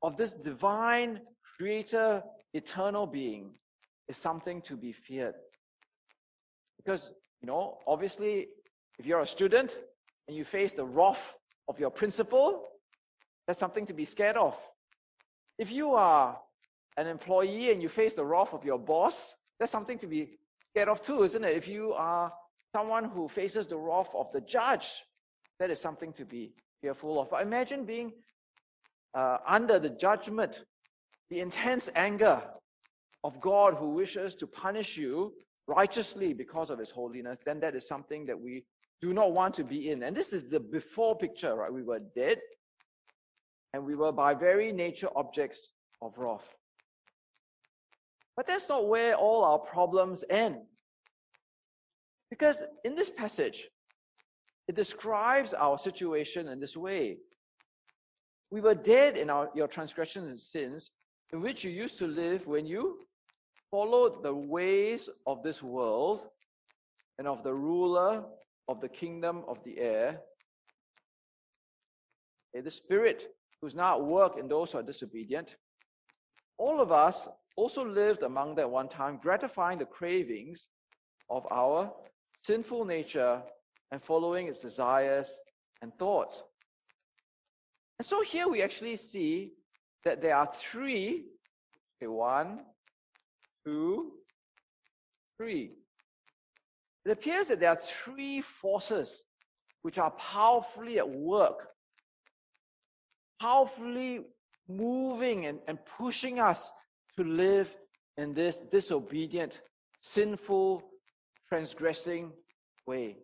of 0.02 0.16
this 0.16 0.32
divine 0.32 1.20
creator, 1.56 2.22
eternal 2.54 3.06
being 3.06 3.52
is 4.08 4.16
something 4.16 4.60
to 4.62 4.76
be 4.76 4.90
feared. 4.90 5.34
Because, 6.76 7.10
you 7.40 7.46
know, 7.46 7.78
obviously, 7.86 8.48
if 8.98 9.06
you're 9.06 9.20
a 9.20 9.26
student 9.26 9.76
and 10.26 10.36
you 10.36 10.44
face 10.44 10.72
the 10.72 10.84
wrath 10.84 11.36
of 11.68 11.78
your 11.78 11.90
principal, 11.90 12.64
that's 13.46 13.60
something 13.60 13.86
to 13.86 13.94
be 13.94 14.04
scared 14.04 14.36
of. 14.36 14.56
If 15.58 15.70
you 15.70 15.94
are 15.94 16.38
an 16.96 17.06
employee 17.06 17.72
and 17.72 17.82
you 17.82 17.88
face 17.88 18.14
the 18.14 18.24
wrath 18.24 18.52
of 18.52 18.64
your 18.64 18.78
boss, 18.78 19.34
that's 19.58 19.72
something 19.72 19.98
to 19.98 20.06
be 20.06 20.38
scared 20.70 20.88
of 20.88 21.02
too, 21.02 21.22
isn't 21.22 21.44
it? 21.44 21.56
If 21.56 21.68
you 21.68 21.92
are 21.92 22.32
someone 22.74 23.04
who 23.04 23.28
faces 23.28 23.66
the 23.66 23.76
wrath 23.76 24.10
of 24.14 24.32
the 24.32 24.40
judge, 24.40 25.02
that 25.58 25.70
is 25.70 25.80
something 25.80 26.12
to 26.14 26.24
be 26.24 26.52
fearful 26.80 27.20
of. 27.20 27.40
Imagine 27.40 27.84
being 27.84 28.12
uh, 29.14 29.38
under 29.46 29.78
the 29.78 29.90
judgment, 29.90 30.64
the 31.30 31.40
intense 31.40 31.88
anger 31.94 32.42
of 33.24 33.40
God 33.40 33.74
who 33.74 33.90
wishes 33.90 34.34
to 34.36 34.46
punish 34.46 34.96
you 34.96 35.34
righteously 35.68 36.32
because 36.32 36.70
of 36.70 36.78
his 36.78 36.90
holiness, 36.90 37.38
then 37.44 37.60
that 37.60 37.74
is 37.74 37.86
something 37.86 38.26
that 38.26 38.40
we 38.40 38.64
do 39.00 39.12
not 39.12 39.32
want 39.32 39.54
to 39.54 39.64
be 39.64 39.90
in. 39.90 40.02
And 40.02 40.16
this 40.16 40.32
is 40.32 40.48
the 40.48 40.60
before 40.60 41.16
picture, 41.16 41.54
right? 41.54 41.72
We 41.72 41.82
were 41.82 42.00
dead 42.14 42.38
and 43.72 43.84
we 43.84 43.94
were 43.94 44.12
by 44.12 44.34
very 44.34 44.72
nature 44.72 45.08
objects 45.16 45.72
of 46.00 46.12
wrath. 46.16 46.46
But 48.36 48.46
that's 48.46 48.68
not 48.68 48.88
where 48.88 49.14
all 49.14 49.44
our 49.44 49.58
problems 49.58 50.24
end. 50.28 50.56
Because 52.30 52.62
in 52.84 52.94
this 52.94 53.10
passage, 53.10 53.68
it 54.68 54.74
describes 54.74 55.52
our 55.52 55.78
situation 55.78 56.48
in 56.48 56.60
this 56.60 56.76
way. 56.76 57.18
We 58.50 58.60
were 58.60 58.74
dead 58.74 59.16
in 59.16 59.28
our, 59.30 59.50
your 59.54 59.68
transgressions 59.68 60.28
and 60.28 60.40
sins, 60.40 60.90
in 61.32 61.40
which 61.40 61.64
you 61.64 61.70
used 61.70 61.98
to 61.98 62.06
live 62.06 62.46
when 62.46 62.66
you 62.66 63.00
followed 63.70 64.22
the 64.22 64.34
ways 64.34 65.08
of 65.26 65.42
this 65.42 65.62
world 65.62 66.26
and 67.18 67.26
of 67.26 67.42
the 67.42 67.54
ruler 67.54 68.24
of 68.68 68.80
the 68.80 68.88
kingdom 68.88 69.42
of 69.48 69.58
the 69.64 69.78
air, 69.78 70.20
the 72.54 72.70
spirit 72.70 73.28
who's 73.62 73.74
not 73.76 74.04
work 74.04 74.36
in 74.36 74.48
those 74.48 74.72
who 74.72 74.78
are 74.78 74.82
disobedient. 74.82 75.56
All 76.58 76.80
of 76.80 76.92
us 76.92 77.28
also 77.56 77.84
lived 77.84 78.22
among 78.22 78.56
them 78.56 78.72
one 78.72 78.88
time, 78.88 79.18
gratifying 79.22 79.78
the 79.78 79.86
cravings 79.86 80.66
of 81.30 81.46
our 81.50 81.92
sinful 82.42 82.84
nature 82.84 83.40
and 83.92 84.02
following 84.02 84.48
its 84.48 84.60
desires 84.60 85.38
and 85.80 85.94
thoughts. 85.98 86.42
And 87.98 88.06
so 88.06 88.22
here 88.22 88.48
we 88.48 88.62
actually 88.62 88.96
see 88.96 89.52
that 90.04 90.20
there 90.20 90.34
are 90.36 90.50
three 90.52 91.26
okay, 92.02 92.08
one, 92.08 92.60
two, 93.64 94.12
three. 95.38 95.72
It 97.04 97.10
appears 97.12 97.48
that 97.48 97.60
there 97.60 97.70
are 97.70 97.76
three 97.76 98.40
forces 98.40 99.22
which 99.82 99.98
are 99.98 100.10
powerfully 100.12 100.98
at 100.98 101.08
work, 101.08 101.68
powerfully 103.42 104.20
moving 104.68 105.46
and, 105.46 105.58
and 105.66 105.78
pushing 105.98 106.38
us 106.38 106.72
to 107.16 107.24
live 107.24 107.74
in 108.16 108.32
this 108.34 108.60
disobedient, 108.70 109.60
sinful, 110.00 110.82
transgressing 111.48 112.30
way. 112.86 113.16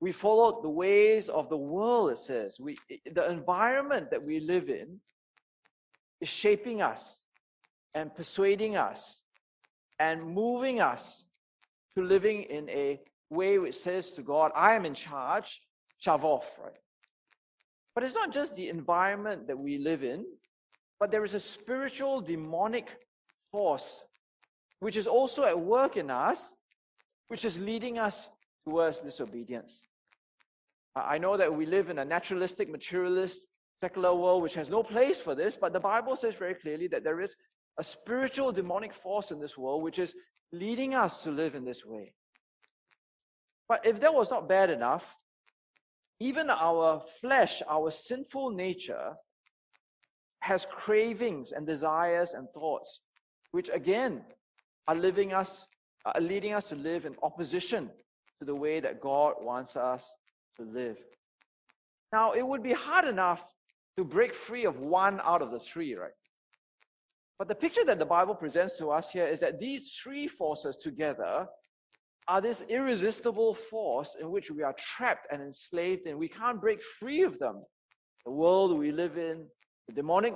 We 0.00 0.10
followed 0.10 0.64
the 0.64 0.70
ways 0.70 1.28
of 1.28 1.48
the 1.48 1.56
world, 1.56 2.10
it 2.10 2.18
says. 2.18 2.58
We, 2.58 2.78
the 3.14 3.30
environment 3.30 4.10
that 4.10 4.24
we 4.24 4.40
live 4.40 4.68
in 4.68 4.98
is 6.20 6.28
shaping 6.28 6.82
us 6.82 7.22
and 7.94 8.12
persuading 8.12 8.76
us 8.76 9.22
and 10.00 10.24
moving 10.24 10.80
us 10.80 11.22
to 11.94 12.02
living 12.02 12.42
in 12.42 12.68
a 12.70 13.00
way 13.28 13.58
which 13.58 13.76
says 13.76 14.10
to 14.12 14.22
God, 14.22 14.50
I 14.56 14.74
am 14.74 14.84
in 14.84 14.94
charge, 14.94 15.62
shove 15.98 16.24
off, 16.24 16.58
right? 16.60 16.72
But 17.94 18.04
it's 18.04 18.14
not 18.14 18.32
just 18.32 18.54
the 18.54 18.68
environment 18.68 19.46
that 19.48 19.58
we 19.58 19.78
live 19.78 20.04
in, 20.04 20.24
but 20.98 21.10
there 21.10 21.24
is 21.24 21.34
a 21.34 21.40
spiritual 21.40 22.20
demonic 22.20 22.96
force 23.50 24.02
which 24.80 24.96
is 24.96 25.06
also 25.06 25.44
at 25.44 25.58
work 25.58 25.96
in 25.96 26.10
us, 26.10 26.52
which 27.28 27.44
is 27.44 27.58
leading 27.58 27.98
us 27.98 28.28
towards 28.64 29.00
disobedience. 29.00 29.82
I 30.96 31.18
know 31.18 31.36
that 31.36 31.54
we 31.54 31.66
live 31.66 31.90
in 31.90 31.98
a 31.98 32.04
naturalistic, 32.04 32.70
materialist, 32.70 33.46
secular 33.80 34.14
world 34.14 34.42
which 34.42 34.54
has 34.54 34.68
no 34.68 34.82
place 34.82 35.18
for 35.18 35.34
this, 35.34 35.56
but 35.56 35.72
the 35.72 35.80
Bible 35.80 36.16
says 36.16 36.34
very 36.34 36.54
clearly 36.54 36.88
that 36.88 37.04
there 37.04 37.20
is 37.20 37.36
a 37.78 37.84
spiritual 37.84 38.52
demonic 38.52 38.92
force 38.92 39.30
in 39.30 39.40
this 39.40 39.56
world 39.56 39.82
which 39.82 39.98
is 39.98 40.14
leading 40.52 40.94
us 40.94 41.22
to 41.22 41.30
live 41.30 41.54
in 41.54 41.64
this 41.64 41.84
way. 41.84 42.12
But 43.68 43.86
if 43.86 44.00
that 44.00 44.12
was 44.12 44.30
not 44.30 44.48
bad 44.48 44.68
enough, 44.68 45.16
even 46.20 46.50
our 46.50 47.02
flesh, 47.20 47.62
our 47.68 47.90
sinful 47.90 48.50
nature, 48.50 49.14
has 50.40 50.66
cravings 50.70 51.52
and 51.52 51.66
desires 51.66 52.32
and 52.34 52.48
thoughts, 52.50 53.00
which 53.52 53.70
again 53.72 54.22
are 54.86 54.94
living 54.94 55.32
us, 55.32 55.66
are 56.04 56.20
leading 56.20 56.52
us 56.52 56.68
to 56.68 56.76
live 56.76 57.04
in 57.04 57.14
opposition 57.22 57.90
to 58.38 58.44
the 58.44 58.54
way 58.54 58.80
that 58.80 59.00
God 59.00 59.34
wants 59.40 59.76
us 59.76 60.10
to 60.56 60.64
live. 60.64 60.96
Now, 62.12 62.32
it 62.32 62.46
would 62.46 62.62
be 62.62 62.72
hard 62.72 63.06
enough 63.06 63.44
to 63.96 64.04
break 64.04 64.34
free 64.34 64.64
of 64.64 64.80
one 64.80 65.20
out 65.24 65.42
of 65.42 65.50
the 65.50 65.60
three, 65.60 65.94
right? 65.94 66.10
But 67.38 67.48
the 67.48 67.54
picture 67.54 67.84
that 67.84 67.98
the 67.98 68.06
Bible 68.06 68.34
presents 68.34 68.76
to 68.78 68.90
us 68.90 69.10
here 69.10 69.26
is 69.26 69.40
that 69.40 69.60
these 69.60 69.92
three 69.92 70.26
forces 70.26 70.76
together 70.76 71.46
are 72.30 72.40
this 72.40 72.62
irresistible 72.68 73.52
force 73.52 74.16
in 74.20 74.30
which 74.30 74.52
we 74.52 74.62
are 74.62 74.74
trapped 74.78 75.26
and 75.32 75.42
enslaved 75.42 76.06
and 76.06 76.16
we 76.16 76.28
can't 76.28 76.60
break 76.60 76.80
free 76.80 77.22
of 77.22 77.36
them. 77.40 77.60
The 78.24 78.30
world 78.30 78.78
we 78.78 78.92
live 78.92 79.18
in, 79.18 79.46
the 79.88 79.94
demonic 79.94 80.34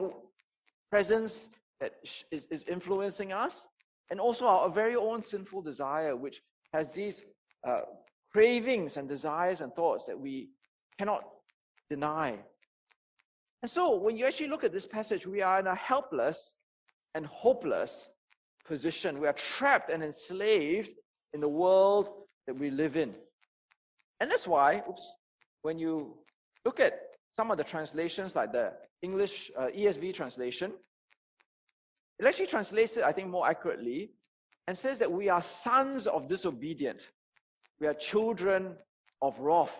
presence 0.90 1.48
that 1.80 1.92
is, 2.02 2.24
is 2.50 2.64
influencing 2.64 3.32
us, 3.32 3.68
and 4.10 4.18
also 4.18 4.44
our 4.44 4.68
very 4.70 4.96
own 4.96 5.22
sinful 5.22 5.62
desire, 5.62 6.16
which 6.16 6.42
has 6.72 6.90
these 6.90 7.22
uh, 7.64 7.82
cravings 8.32 8.96
and 8.96 9.08
desires 9.08 9.60
and 9.60 9.72
thoughts 9.72 10.04
that 10.06 10.18
we 10.18 10.48
cannot 10.98 11.22
deny. 11.88 12.36
And 13.62 13.70
so, 13.70 13.96
when 13.96 14.16
you 14.16 14.26
actually 14.26 14.48
look 14.48 14.64
at 14.64 14.72
this 14.72 14.86
passage, 14.86 15.28
we 15.28 15.42
are 15.42 15.60
in 15.60 15.68
a 15.68 15.76
helpless 15.76 16.54
and 17.14 17.24
hopeless 17.24 18.08
position. 18.66 19.20
We 19.20 19.28
are 19.28 19.32
trapped 19.32 19.90
and 19.92 20.02
enslaved 20.02 20.90
in 21.34 21.40
the 21.40 21.48
world 21.48 22.08
that 22.46 22.56
we 22.58 22.70
live 22.70 22.96
in. 22.96 23.14
And 24.20 24.30
that's 24.30 24.46
why, 24.46 24.82
oops, 24.88 25.06
when 25.62 25.78
you 25.78 26.16
look 26.64 26.80
at 26.80 26.94
some 27.36 27.50
of 27.50 27.58
the 27.58 27.64
translations, 27.64 28.36
like 28.36 28.52
the 28.52 28.72
English 29.02 29.50
uh, 29.58 29.66
ESV 29.66 30.14
translation, 30.14 30.72
it 32.18 32.24
actually 32.24 32.46
translates 32.46 32.96
it, 32.96 33.04
I 33.04 33.12
think, 33.12 33.28
more 33.28 33.46
accurately 33.46 34.12
and 34.68 34.78
says 34.78 34.98
that 35.00 35.10
we 35.10 35.28
are 35.28 35.42
sons 35.42 36.06
of 36.06 36.28
disobedient. 36.28 37.10
We 37.80 37.88
are 37.88 37.94
children 37.94 38.76
of 39.20 39.38
wrath. 39.38 39.78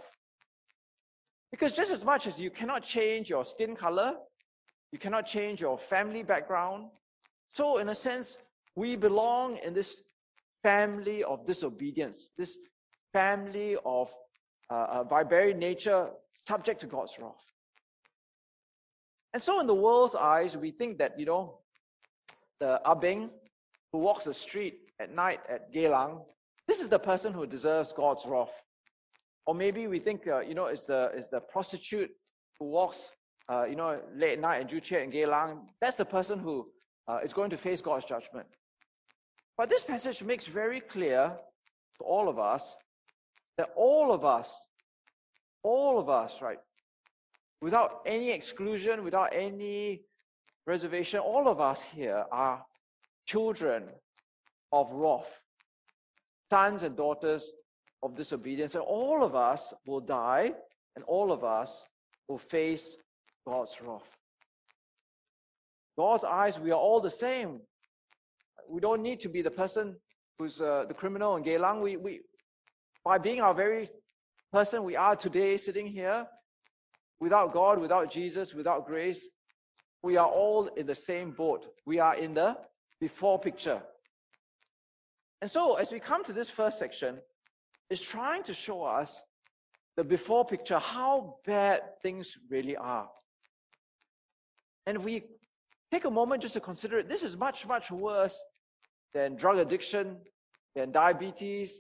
Because 1.53 1.73
just 1.73 1.93
as 1.93 2.05
much 2.05 2.27
as 2.27 2.41
you 2.41 2.51
cannot 2.51 2.83
change 2.83 3.31
your 3.31 3.45
skin 3.45 3.77
color, 3.77 4.15
you 4.91 4.99
cannot 4.99 5.27
change 5.27 5.61
your 5.61 5.79
family 5.79 6.25
background, 6.25 6.89
so 7.53 7.79
in 7.79 7.89
a 7.89 7.95
sense, 7.95 8.39
we 8.75 8.97
belong 8.97 9.59
in 9.65 9.73
this 9.73 10.03
family 10.65 11.23
of 11.23 11.47
disobedience, 11.47 12.31
this 12.37 12.59
family 13.13 13.77
of 13.85 14.11
uh, 14.71 15.05
uh, 15.13 15.53
nature 15.57 16.09
subject 16.35 16.81
to 16.81 16.87
God's 16.87 17.15
wrath. 17.21 17.45
And 19.35 19.43
so, 19.43 19.61
in 19.61 19.67
the 19.67 19.75
world's 19.75 20.15
eyes, 20.15 20.57
we 20.57 20.71
think 20.71 20.99
that, 20.99 21.19
you 21.19 21.27
know, 21.27 21.59
the 22.61 22.81
Abeng 22.87 23.31
who 23.93 23.99
walks 23.99 24.25
the 24.25 24.35
street 24.35 24.79
at 25.01 25.15
night 25.15 25.41
at 25.49 25.73
Geylang, 25.73 26.23
this 26.67 26.81
is 26.81 26.89
the 26.89 26.99
person 26.99 27.33
who 27.33 27.47
deserves 27.47 27.93
God's 27.93 28.25
wrath. 28.27 28.55
Or 29.47 29.55
maybe 29.55 29.87
we 29.87 29.99
think, 29.99 30.27
uh, 30.27 30.41
you 30.41 30.55
know, 30.55 30.67
it's 30.67 30.85
the, 30.85 31.11
it's 31.15 31.29
the 31.29 31.41
prostitute 31.41 32.11
who 32.59 32.67
walks, 32.67 33.11
uh, 33.53 33.65
you 33.65 33.77
know, 33.77 34.01
late 34.17 34.33
at 34.35 34.41
night 34.41 34.63
in 34.63 34.81
Chiat 34.81 35.03
and 35.03 35.13
Geylang. 35.13 35.59
That's 35.81 35.97
the 35.97 36.05
person 36.07 36.39
who 36.39 36.71
uh, 37.09 37.19
is 37.23 37.33
going 37.33 37.51
to 37.51 37.59
face 37.59 37.83
God's 37.83 38.07
judgment. 38.07 38.47
But 39.57 39.69
this 39.69 39.83
passage 39.83 40.23
makes 40.23 40.47
very 40.47 40.81
clear 40.81 41.33
to 41.99 42.05
all 42.05 42.29
of 42.29 42.39
us 42.39 42.75
that 43.57 43.71
all 43.77 44.13
of 44.13 44.25
us, 44.25 44.53
all 45.63 45.99
of 45.99 46.09
us, 46.09 46.43
right, 46.43 46.59
without 47.61 48.03
any 48.05 48.31
exclusion, 48.31 49.05
without 49.05 49.31
any 49.33 50.03
reservation, 50.67 51.21
all 51.21 51.49
of 51.49 51.61
us 51.61 51.81
here 51.95 52.25
are 52.33 52.65
children 53.27 53.85
of 54.73 54.91
wrath, 54.93 55.41
sons 56.51 56.83
and 56.83 56.97
daughters 56.97 57.53
of 58.03 58.17
disobedience, 58.17 58.75
and 58.75 58.83
all 58.83 59.23
of 59.23 59.35
us 59.35 59.73
will 59.87 60.01
die, 60.01 60.53
and 60.97 61.05
all 61.07 61.31
of 61.31 61.45
us 61.45 61.85
will 62.29 62.39
face 62.39 62.97
God's 63.47 63.81
wrath. 63.81 64.09
God's 65.97 66.25
eyes, 66.25 66.59
we 66.59 66.73
are 66.73 66.79
all 66.79 67.01
the 67.01 67.11
same. 67.11 67.61
We 68.69 68.81
don't 68.81 69.03
need 69.03 69.21
to 69.21 69.29
be 69.29 69.43
the 69.43 69.51
person 69.51 69.97
who's 70.39 70.61
uh, 70.61 70.85
the 70.89 70.95
criminal 70.95 71.37
in 71.37 71.45
Geylang. 71.45 71.81
We, 71.83 71.97
we, 71.97 72.21
by 73.05 73.19
being 73.19 73.41
our 73.41 73.55
very 73.55 73.89
person 74.53 74.85
we 74.85 74.97
are 74.97 75.17
today, 75.17 75.57
sitting 75.57 75.87
here, 75.87 76.27
without 77.21 77.53
God, 77.53 77.79
without 77.79 78.11
Jesus, 78.11 78.55
without 78.55 78.87
grace, 78.87 79.27
we 80.03 80.17
are 80.17 80.29
all 80.29 80.67
in 80.77 80.87
the 80.87 80.95
same 80.95 81.33
boat. 81.33 81.67
We 81.87 81.99
are 81.99 82.15
in 82.15 82.35
the 82.35 82.57
before 83.01 83.39
picture. 83.39 83.83
And 85.41 85.51
so, 85.51 85.75
as 85.75 85.91
we 85.91 86.01
come 86.01 86.25
to 86.25 86.33
this 86.33 86.51
first 86.51 86.79
section, 86.79 87.19
it's 87.91 88.01
trying 88.01 88.45
to 88.45 88.55
show 88.55 88.83
us 88.83 89.23
the 89.97 90.05
before 90.05 90.45
picture, 90.45 90.79
how 90.79 91.37
bad 91.47 91.83
things 92.03 92.37
really 92.51 92.77
are. 92.77 93.09
And 94.87 94.97
if 94.99 95.05
we 95.05 95.23
take 95.93 96.05
a 96.05 96.11
moment 96.11 96.43
just 96.43 96.55
to 96.55 96.61
consider 96.61 96.99
it, 96.99 97.09
this 97.09 97.23
is 97.23 97.37
much, 97.37 97.67
much 97.67 97.91
worse 97.91 98.41
than 99.15 99.37
drug 99.37 99.59
addiction, 99.59 100.17
then 100.75 100.93
diabetes, 100.93 101.73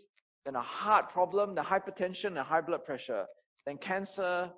then 0.44 0.54
a 0.54 0.62
heart 0.62 1.10
problem, 1.10 1.54
than 1.54 1.64
hypertension, 1.64 2.26
and 2.26 2.38
high 2.38 2.60
blood 2.60 2.84
pressure, 2.84 3.26
then 3.66 3.76
cancer, 3.76 4.50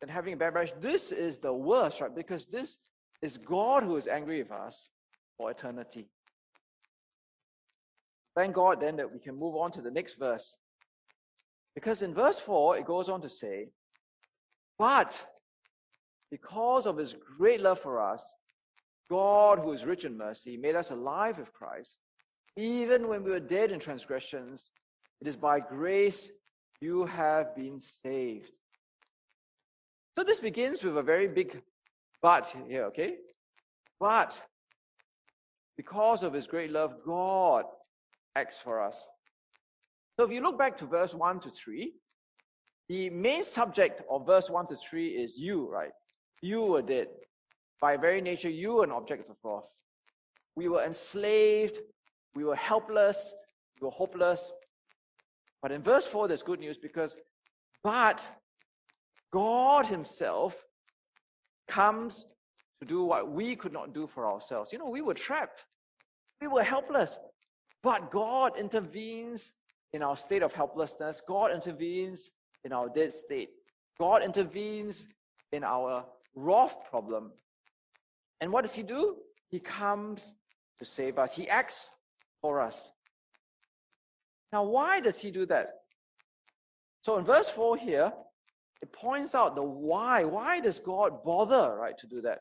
then 0.00 0.08
having 0.08 0.34
a 0.34 0.36
bad 0.36 0.54
marriage. 0.54 0.72
This 0.80 1.12
is 1.12 1.38
the 1.38 1.52
worst, 1.52 2.00
right? 2.00 2.14
Because 2.14 2.46
this 2.46 2.76
is 3.22 3.38
God 3.38 3.84
who 3.84 3.96
is 3.96 4.08
angry 4.08 4.42
with 4.42 4.52
us 4.52 4.90
for 5.38 5.50
eternity. 5.50 6.08
Thank 8.36 8.54
God 8.54 8.80
then 8.80 8.96
that 8.96 9.12
we 9.12 9.20
can 9.20 9.38
move 9.38 9.54
on 9.54 9.70
to 9.72 9.82
the 9.82 9.90
next 9.90 10.14
verse. 10.18 10.56
Because 11.74 12.02
in 12.02 12.14
verse 12.14 12.38
4, 12.38 12.78
it 12.78 12.86
goes 12.86 13.08
on 13.08 13.20
to 13.22 13.30
say, 13.30 13.68
But 14.78 15.24
because 16.30 16.86
of 16.86 16.96
his 16.96 17.14
great 17.38 17.60
love 17.60 17.78
for 17.78 18.00
us, 18.00 18.32
God, 19.10 19.58
who 19.58 19.72
is 19.72 19.84
rich 19.84 20.04
in 20.04 20.16
mercy, 20.16 20.56
made 20.56 20.74
us 20.74 20.90
alive 20.90 21.38
with 21.38 21.52
Christ. 21.52 21.98
Even 22.56 23.08
when 23.08 23.24
we 23.24 23.30
were 23.30 23.40
dead 23.40 23.72
in 23.72 23.80
transgressions, 23.80 24.66
it 25.20 25.26
is 25.26 25.36
by 25.36 25.60
grace 25.60 26.28
you 26.80 27.06
have 27.06 27.54
been 27.56 27.80
saved. 27.80 28.52
So 30.16 30.24
this 30.24 30.40
begins 30.40 30.82
with 30.84 30.96
a 30.96 31.02
very 31.02 31.26
big 31.26 31.60
but 32.22 32.54
here, 32.68 32.84
okay? 32.84 33.16
But 33.98 34.40
because 35.76 36.22
of 36.22 36.32
his 36.32 36.46
great 36.46 36.70
love, 36.70 36.94
God 37.04 37.64
acts 38.36 38.58
for 38.58 38.80
us. 38.80 39.06
So 40.18 40.24
if 40.24 40.30
you 40.30 40.40
look 40.40 40.58
back 40.58 40.76
to 40.76 40.86
verse 40.86 41.14
1 41.14 41.40
to 41.40 41.50
3, 41.50 41.92
the 42.88 43.10
main 43.10 43.42
subject 43.42 44.02
of 44.08 44.26
verse 44.26 44.48
1 44.48 44.68
to 44.68 44.76
3 44.76 45.08
is 45.08 45.36
you, 45.36 45.68
right? 45.68 45.90
You 46.42 46.62
were 46.62 46.82
dead. 46.82 47.08
By 47.80 47.96
very 47.96 48.20
nature, 48.20 48.50
you 48.50 48.74
were 48.74 48.84
an 48.84 48.92
object 48.92 49.28
of 49.28 49.36
wrath. 49.42 49.64
We 50.54 50.68
were 50.68 50.84
enslaved, 50.84 51.78
we 52.34 52.44
were 52.44 52.56
helpless, 52.56 53.34
we 53.80 53.86
were 53.86 53.92
hopeless. 53.92 54.52
But 55.62 55.72
in 55.72 55.82
verse 55.82 56.06
4, 56.06 56.28
there's 56.28 56.42
good 56.42 56.60
news 56.60 56.78
because, 56.78 57.16
but 57.82 58.20
God 59.32 59.86
Himself 59.86 60.56
comes 61.68 62.26
to 62.80 62.86
do 62.86 63.04
what 63.04 63.30
we 63.30 63.56
could 63.56 63.72
not 63.72 63.94
do 63.94 64.06
for 64.06 64.26
ourselves. 64.26 64.72
You 64.72 64.78
know, 64.78 64.90
we 64.90 65.02
were 65.02 65.14
trapped, 65.14 65.64
we 66.40 66.48
were 66.48 66.62
helpless, 66.62 67.18
but 67.82 68.10
God 68.10 68.58
intervenes 68.58 69.52
in 69.92 70.02
our 70.02 70.16
state 70.16 70.42
of 70.42 70.52
helplessness. 70.52 71.22
God 71.26 71.52
intervenes 71.52 72.30
in 72.64 72.72
our 72.72 72.88
dead 72.88 73.14
state. 73.14 73.50
God 73.98 74.22
intervenes 74.22 75.06
in 75.52 75.62
our 75.62 76.04
wrath 76.34 76.76
problem. 76.90 77.32
And 78.40 78.52
what 78.52 78.62
does 78.62 78.74
He 78.74 78.82
do? 78.82 79.16
He 79.48 79.60
comes 79.60 80.34
to 80.80 80.84
save 80.84 81.18
us, 81.18 81.34
He 81.34 81.48
acts 81.48 81.90
for 82.44 82.60
us. 82.60 82.92
Now, 84.52 84.64
why 84.64 85.00
does 85.00 85.18
He 85.18 85.30
do 85.30 85.46
that? 85.46 85.68
So 87.00 87.16
in 87.16 87.24
verse 87.24 87.48
4 87.48 87.78
here, 87.78 88.12
it 88.82 88.92
points 88.92 89.34
out 89.34 89.56
the 89.56 89.62
why. 89.62 90.24
Why 90.24 90.60
does 90.60 90.78
God 90.78 91.24
bother, 91.24 91.74
right, 91.74 91.96
to 91.96 92.06
do 92.06 92.20
that? 92.20 92.40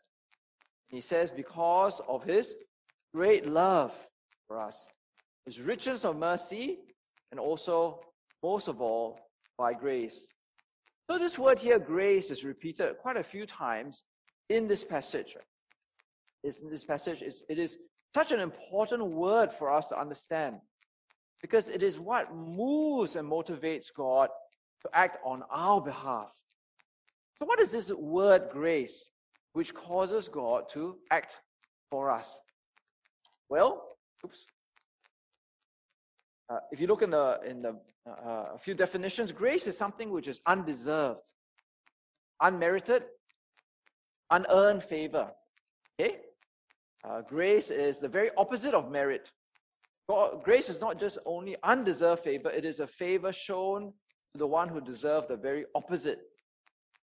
He 0.90 1.00
says, 1.00 1.32
because 1.32 2.02
of 2.06 2.22
his 2.26 2.54
great 3.16 3.48
love 3.48 3.94
for 4.46 4.60
us, 4.60 4.86
his 5.46 5.62
riches 5.62 6.04
of 6.04 6.18
mercy, 6.18 6.80
and 7.32 7.40
also, 7.40 8.02
most 8.44 8.68
of 8.68 8.82
all, 8.82 9.18
by 9.58 9.72
grace. 9.74 10.28
So, 11.10 11.18
this 11.18 11.40
word 11.40 11.60
here, 11.60 11.80
grace, 11.80 12.30
is 12.30 12.44
repeated 12.44 12.98
quite 13.02 13.16
a 13.16 13.24
few 13.24 13.46
times 13.46 14.04
in 14.50 14.68
this 14.68 14.84
passage. 14.84 15.38
In 16.44 16.70
this 16.70 16.84
passage, 16.84 17.22
it 17.22 17.58
is 17.58 17.78
such 18.14 18.32
an 18.32 18.40
important 18.40 19.04
word 19.06 19.52
for 19.52 19.72
us 19.72 19.88
to 19.90 20.00
understand 20.00 20.58
because 21.42 21.68
it 21.68 21.84
is 21.84 22.00
what 22.00 22.34
moves 22.36 23.16
and 23.16 23.30
motivates 23.30 23.88
God 23.94 24.30
to 24.84 24.90
act 24.94 25.18
on 25.26 25.44
our 25.52 25.82
behalf. 25.82 26.30
So, 27.40 27.46
what 27.46 27.60
is 27.60 27.72
this 27.72 27.92
word 27.92 28.50
grace 28.52 29.10
which 29.54 29.74
causes 29.74 30.28
God 30.28 30.70
to 30.74 30.98
act 31.12 31.38
for 31.90 32.12
us? 32.12 32.40
Well, 33.50 33.84
oops. 34.24 34.46
Uh, 36.50 36.60
if 36.72 36.80
you 36.80 36.88
look 36.88 37.02
in 37.02 37.10
the 37.10 37.40
in 37.46 37.62
the 37.62 37.80
uh, 38.08 38.30
uh, 38.30 38.46
a 38.56 38.58
few 38.58 38.74
definitions, 38.74 39.32
grace 39.32 39.66
is 39.66 39.78
something 39.78 40.12
which 40.12 40.28
is 40.28 40.42
undeserved, 40.46 41.28
unmerited, 42.42 43.04
unearned 44.30 44.84
favor. 44.84 45.32
Okay, 46.00 46.18
uh, 47.08 47.22
grace 47.22 47.70
is 47.70 48.00
the 48.00 48.08
very 48.08 48.32
opposite 48.38 48.74
of 48.74 48.92
merit. 48.92 49.30
God, 50.10 50.44
grace 50.44 50.70
is 50.70 50.82
not 50.82 51.00
just 51.00 51.18
only 51.26 51.56
undeserved 51.64 52.24
favor; 52.24 52.50
it 52.50 52.66
is 52.66 52.80
a 52.80 52.88
favor 52.88 53.32
shown 53.32 53.94
to 54.34 54.40
the 54.40 54.48
one 54.48 54.70
who 54.70 54.82
deserved 54.82 55.30
the 55.30 55.38
very 55.38 55.66
opposite. 55.76 56.20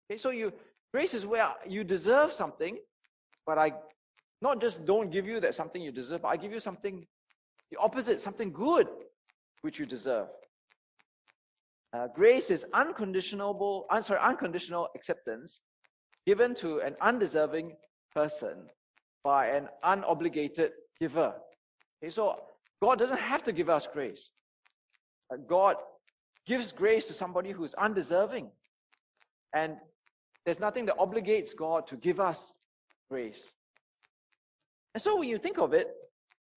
Okay, 0.09 0.17
so 0.17 0.29
you 0.29 0.53
grace 0.93 1.13
is 1.13 1.25
where 1.25 1.49
you 1.67 1.83
deserve 1.83 2.31
something, 2.31 2.77
but 3.45 3.57
I 3.57 3.73
not 4.41 4.61
just 4.61 4.85
don't 4.85 5.11
give 5.11 5.25
you 5.25 5.39
that 5.41 5.55
something 5.55 5.81
you 5.81 5.91
deserve, 5.91 6.21
but 6.21 6.29
I 6.29 6.37
give 6.37 6.51
you 6.51 6.59
something 6.59 7.05
the 7.71 7.77
opposite, 7.77 8.19
something 8.21 8.51
good 8.51 8.87
which 9.61 9.79
you 9.79 9.85
deserve. 9.85 10.27
Uh, 11.91 12.07
grace 12.13 12.51
is 12.51 12.65
unconditional, 12.73 13.85
un, 13.89 14.03
sorry, 14.03 14.19
unconditional 14.19 14.87
acceptance 14.95 15.59
given 16.25 16.53
to 16.53 16.79
an 16.79 16.95
undeserving 17.01 17.75
person 18.13 18.67
by 19.23 19.47
an 19.47 19.67
unobligated 19.83 20.71
giver. 20.99 21.33
Okay, 22.01 22.09
so 22.09 22.39
God 22.81 22.99
doesn't 22.99 23.19
have 23.19 23.43
to 23.43 23.51
give 23.51 23.69
us 23.69 23.87
grace. 23.91 24.29
Uh, 25.31 25.37
God 25.47 25.75
gives 26.45 26.71
grace 26.71 27.07
to 27.07 27.13
somebody 27.13 27.51
who 27.51 27.63
is 27.63 27.73
undeserving. 27.75 28.49
And 29.53 29.77
there's 30.45 30.59
nothing 30.59 30.85
that 30.85 30.97
obligates 30.97 31.55
God 31.55 31.87
to 31.87 31.95
give 31.95 32.19
us 32.19 32.53
grace. 33.09 33.49
And 34.93 35.01
so 35.01 35.17
when 35.17 35.29
you 35.29 35.37
think 35.37 35.57
of 35.59 35.73
it, 35.73 35.87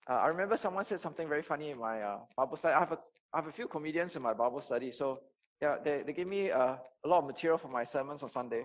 uh, 0.08 0.14
I 0.14 0.28
remember 0.28 0.56
someone 0.56 0.84
said 0.84 1.00
something 1.00 1.28
very 1.28 1.42
funny 1.42 1.70
in 1.70 1.78
my 1.78 2.00
uh, 2.00 2.18
Bible 2.36 2.56
study. 2.56 2.74
I 2.74 2.80
have, 2.80 2.92
a, 2.92 2.98
I 3.32 3.38
have 3.38 3.46
a 3.46 3.52
few 3.52 3.68
comedians 3.68 4.16
in 4.16 4.22
my 4.22 4.32
Bible 4.32 4.60
study. 4.60 4.90
So 4.90 5.20
yeah, 5.60 5.76
they, 5.82 6.02
they 6.04 6.12
gave 6.12 6.26
me 6.26 6.50
uh, 6.50 6.76
a 7.04 7.08
lot 7.08 7.18
of 7.18 7.26
material 7.26 7.58
for 7.58 7.68
my 7.68 7.84
sermons 7.84 8.22
on 8.22 8.28
Sunday. 8.28 8.64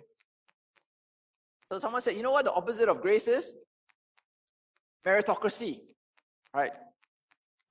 So 1.71 1.79
someone 1.79 2.01
said, 2.01 2.15
you 2.15 2.23
know 2.23 2.31
what 2.31 2.45
the 2.45 2.53
opposite 2.53 2.89
of 2.89 3.01
grace 3.01 3.27
is? 3.27 3.53
Meritocracy, 5.05 5.81
right? 6.53 6.71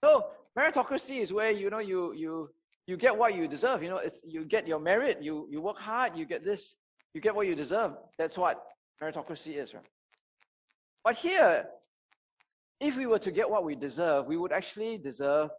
So 0.03 0.27
meritocracy 0.59 1.21
is 1.21 1.33
where 1.33 1.51
you 1.51 1.71
know 1.71 1.79
you 1.79 2.13
you 2.15 2.51
you 2.87 2.97
get 2.97 3.17
what 3.17 3.35
you 3.35 3.49
deserve. 3.49 3.83
You 3.83 3.91
know, 3.91 3.99
it's, 3.99 4.21
you 4.25 4.45
get 4.45 4.67
your 4.67 4.79
merit. 4.79 5.23
You 5.23 5.49
you 5.51 5.61
work 5.61 5.79
hard. 5.79 6.17
You 6.17 6.25
get 6.25 6.45
this. 6.45 6.77
You 7.15 7.21
get 7.21 7.35
what 7.35 7.47
you 7.47 7.55
deserve. 7.55 7.93
That's 8.19 8.39
what 8.39 8.63
meritocracy 9.03 9.57
is, 9.57 9.75
right? 9.75 9.85
But 11.05 11.17
here, 11.17 11.67
if 12.81 12.97
we 12.97 13.07
were 13.07 13.19
to 13.21 13.31
get 13.31 13.49
what 13.49 13.65
we 13.65 13.75
deserve, 13.75 14.27
we 14.27 14.37
would 14.37 14.53
actually 14.53 14.99
deserve 14.99 15.51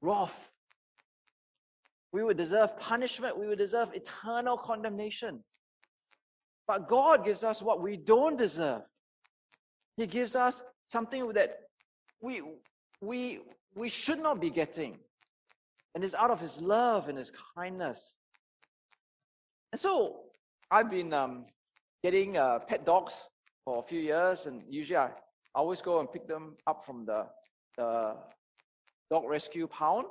wrath. 0.00 0.50
We 2.12 2.22
would 2.22 2.36
deserve 2.36 2.76
punishment. 2.78 3.38
We 3.38 3.46
would 3.48 3.58
deserve 3.58 3.90
eternal 3.94 4.56
condemnation. 4.58 5.42
But 6.66 6.88
God 6.88 7.24
gives 7.24 7.42
us 7.42 7.62
what 7.62 7.80
we 7.80 7.96
don't 7.96 8.36
deserve. 8.36 8.82
He 9.96 10.06
gives 10.06 10.36
us 10.36 10.62
something 10.92 11.26
that 11.32 11.50
we, 12.20 12.42
we, 13.00 13.40
we 13.74 13.88
should 13.88 14.20
not 14.22 14.40
be 14.40 14.50
getting. 14.50 14.98
And 15.94 16.04
it's 16.04 16.14
out 16.14 16.30
of 16.30 16.40
his 16.40 16.60
love 16.60 17.08
and 17.08 17.16
his 17.16 17.32
kindness. 17.56 18.14
And 19.72 19.80
so 19.80 20.20
I've 20.70 20.90
been 20.90 21.12
um, 21.14 21.46
getting 22.04 22.36
uh, 22.36 22.58
pet 22.60 22.84
dogs 22.84 23.14
for 23.64 23.78
a 23.78 23.82
few 23.82 24.00
years, 24.00 24.46
and 24.46 24.62
usually 24.68 24.98
I, 24.98 25.10
always 25.54 25.82
go 25.82 26.00
and 26.00 26.10
pick 26.10 26.26
them 26.26 26.56
up 26.66 26.82
from 26.86 27.04
the, 27.04 27.26
the 27.76 28.14
dog 29.10 29.24
rescue 29.28 29.66
pound. 29.66 30.06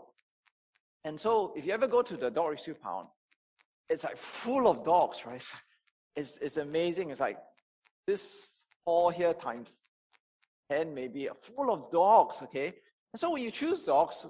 And 1.03 1.19
so 1.19 1.51
if 1.55 1.65
you 1.65 1.73
ever 1.73 1.87
go 1.87 2.03
to 2.03 2.15
the 2.15 2.29
dog 2.29 2.51
rescue 2.51 2.75
pound, 2.75 3.07
it's 3.89 4.03
like 4.03 4.17
full 4.17 4.67
of 4.67 4.83
dogs, 4.83 5.25
right? 5.25 5.45
It's, 6.17 6.35
it's 6.39 6.57
amazing. 6.57 7.09
It's 7.09 7.21
like 7.21 7.37
this 8.05 8.65
hall 8.83 9.09
here 9.09 9.33
times 9.33 9.71
10 10.71 10.93
maybe, 10.93 11.27
full 11.41 11.69
of 11.73 11.91
dogs, 11.91 12.41
okay? 12.41 12.67
And 13.13 13.19
so 13.19 13.31
when 13.31 13.43
you 13.43 13.51
choose 13.51 13.81
dogs, 13.81 14.25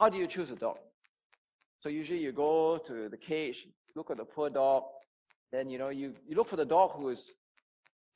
how 0.00 0.08
do 0.08 0.16
you 0.16 0.26
choose 0.26 0.50
a 0.50 0.56
dog? 0.56 0.78
So 1.80 1.90
usually 1.90 2.20
you 2.20 2.32
go 2.32 2.78
to 2.86 3.08
the 3.10 3.16
cage, 3.16 3.68
look 3.94 4.10
at 4.10 4.16
the 4.16 4.24
poor 4.24 4.48
dog, 4.48 4.84
then 5.52 5.68
you 5.68 5.78
know 5.78 5.90
you, 5.90 6.14
you 6.26 6.34
look 6.34 6.48
for 6.48 6.56
the 6.56 6.64
dog 6.64 6.92
who 6.92 7.10
is 7.10 7.32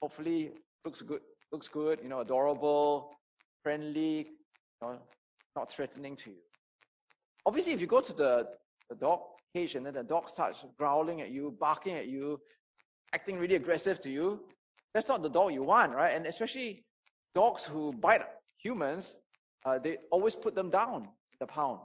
hopefully 0.01 0.53
looks 0.87 1.03
good, 1.03 1.21
looks 1.53 1.69
good, 1.69 1.99
you 2.03 2.09
know, 2.09 2.21
adorable, 2.21 3.11
friendly, 3.63 4.19
you 4.19 4.81
know, 4.81 4.99
not 5.55 5.71
threatening 5.71 6.17
to 6.17 6.31
you. 6.31 6.37
Obviously, 7.45 7.73
if 7.73 7.81
you 7.81 7.87
go 7.87 8.01
to 8.01 8.13
the, 8.15 8.47
the 8.89 8.97
dog 8.97 9.21
cage 9.55 9.75
and 9.75 9.85
then 9.85 9.95
the 9.95 10.03
dog 10.03 10.31
starts 10.31 10.65
growling 10.79 11.21
at 11.21 11.31
you, 11.31 11.55
barking 11.61 11.95
at 11.95 12.07
you, 12.09 12.41
acting 13.13 13.39
really 13.39 13.57
aggressive 13.57 14.01
to 14.01 14.11
you, 14.11 14.41
that's 14.95 15.09
not 15.09 15.23
the 15.23 15.29
dog 15.29 15.53
you 15.53 15.63
want, 15.63 15.93
right? 15.95 16.15
And 16.15 16.27
especially 16.27 16.85
dogs 17.37 17.63
who 17.63 17.93
bite 17.93 18.23
humans, 18.57 19.19
uh, 19.67 19.79
they 19.79 19.99
always 20.11 20.35
put 20.35 20.55
them 20.55 20.71
down 20.71 21.07
the 21.39 21.47
pound. 21.47 21.81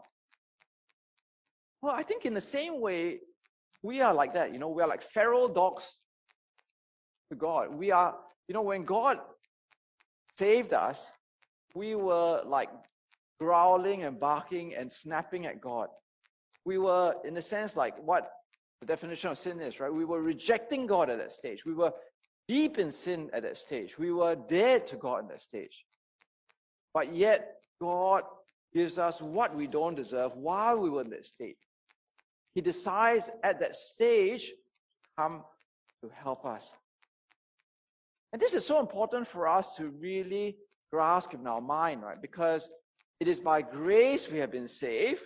Well, 1.81 1.93
I 1.93 2.03
think 2.03 2.25
in 2.25 2.33
the 2.33 2.47
same 2.57 2.79
way, 2.79 3.19
we 3.83 3.99
are 3.99 4.13
like 4.13 4.33
that. 4.35 4.53
You 4.53 4.59
know, 4.59 4.69
we 4.69 4.81
are 4.81 4.87
like 4.87 5.03
feral 5.03 5.49
dogs 5.49 5.83
to 7.29 7.35
God. 7.35 7.75
We 7.75 7.91
are, 7.91 8.15
you 8.47 8.53
know, 8.53 8.61
when 8.61 8.85
God 8.85 9.17
saved 10.37 10.71
us, 10.73 11.07
we 11.75 11.95
were 11.95 12.43
like 12.45 12.69
growling 13.41 14.03
and 14.03 14.17
barking 14.19 14.75
and 14.75 14.87
snapping 14.91 15.45
at 15.45 15.59
God. 15.59 15.87
We 16.63 16.77
were, 16.77 17.15
in 17.27 17.35
a 17.35 17.41
sense, 17.41 17.75
like 17.75 17.95
what 17.97 18.23
the 18.79 18.85
definition 18.85 19.31
of 19.31 19.37
sin 19.37 19.59
is, 19.59 19.79
right? 19.81 19.93
We 19.93 20.05
were 20.05 20.21
rejecting 20.21 20.87
God 20.87 21.09
at 21.09 21.17
that 21.17 21.33
stage. 21.33 21.65
We 21.65 21.73
were 21.73 21.91
deep 22.51 22.77
in 22.77 22.91
sin 22.91 23.29
at 23.31 23.43
that 23.43 23.57
stage. 23.57 23.97
We 23.97 24.11
were 24.11 24.35
dead 24.35 24.85
to 24.87 24.97
God 24.97 25.19
at 25.23 25.29
that 25.29 25.41
stage. 25.41 25.85
But 26.93 27.15
yet, 27.15 27.39
God 27.79 28.23
gives 28.73 28.99
us 28.99 29.21
what 29.21 29.55
we 29.55 29.67
don't 29.67 29.95
deserve 29.95 30.35
while 30.35 30.77
we 30.77 30.89
were 30.89 31.03
in 31.03 31.11
that 31.11 31.25
state. 31.25 31.59
He 32.53 32.59
decides 32.59 33.29
at 33.41 33.61
that 33.61 33.77
stage 33.77 34.49
to 34.49 34.55
come 35.17 35.43
to 36.03 36.09
help 36.13 36.45
us. 36.45 36.69
And 38.33 38.41
this 38.41 38.53
is 38.53 38.65
so 38.65 38.81
important 38.81 39.29
for 39.29 39.47
us 39.47 39.77
to 39.77 39.87
really 39.87 40.57
grasp 40.91 41.33
in 41.33 41.47
our 41.47 41.61
mind, 41.61 42.01
right? 42.01 42.21
Because 42.21 42.69
it 43.21 43.29
is 43.29 43.39
by 43.39 43.61
grace 43.61 44.29
we 44.29 44.39
have 44.39 44.51
been 44.51 44.67
saved, 44.67 45.23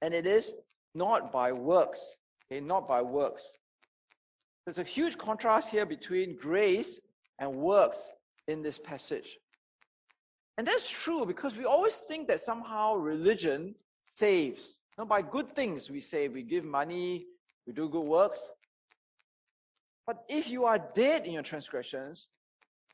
and 0.00 0.14
it 0.14 0.26
is 0.26 0.52
not 0.94 1.30
by 1.30 1.52
works. 1.52 2.00
Okay, 2.50 2.60
not 2.60 2.88
by 2.88 3.02
works. 3.02 3.44
There's 4.64 4.78
a 4.78 4.84
huge 4.84 5.18
contrast 5.18 5.70
here 5.70 5.84
between 5.84 6.36
grace 6.36 7.00
and 7.38 7.54
works 7.54 8.10
in 8.48 8.62
this 8.62 8.78
passage. 8.78 9.38
And 10.56 10.66
that's 10.66 10.88
true 10.88 11.26
because 11.26 11.56
we 11.56 11.64
always 11.64 11.94
think 11.96 12.28
that 12.28 12.40
somehow 12.40 12.94
religion 12.94 13.74
saves. 14.14 14.78
You 14.96 15.02
know, 15.02 15.08
by 15.08 15.22
good 15.22 15.54
things 15.54 15.90
we 15.90 16.00
say 16.00 16.28
we 16.28 16.42
give 16.42 16.64
money, 16.64 17.26
we 17.66 17.72
do 17.72 17.88
good 17.88 18.04
works. 18.04 18.40
But 20.06 20.24
if 20.28 20.48
you 20.48 20.64
are 20.64 20.78
dead 20.94 21.26
in 21.26 21.32
your 21.32 21.42
transgressions, 21.42 22.28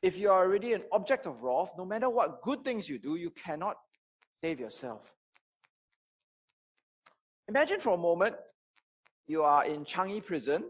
if 0.02 0.16
you 0.16 0.30
are 0.30 0.42
already 0.44 0.72
an 0.72 0.82
object 0.92 1.26
of 1.26 1.42
wrath, 1.42 1.70
no 1.76 1.84
matter 1.84 2.08
what 2.08 2.40
good 2.42 2.64
things 2.64 2.88
you 2.88 2.98
do, 2.98 3.16
you 3.16 3.30
cannot 3.30 3.76
save 4.42 4.58
yourself. 4.58 5.02
Imagine 7.48 7.80
for 7.80 7.94
a 7.94 7.98
moment 7.98 8.36
you 9.26 9.42
are 9.42 9.66
in 9.66 9.84
Changi 9.84 10.24
prison 10.24 10.64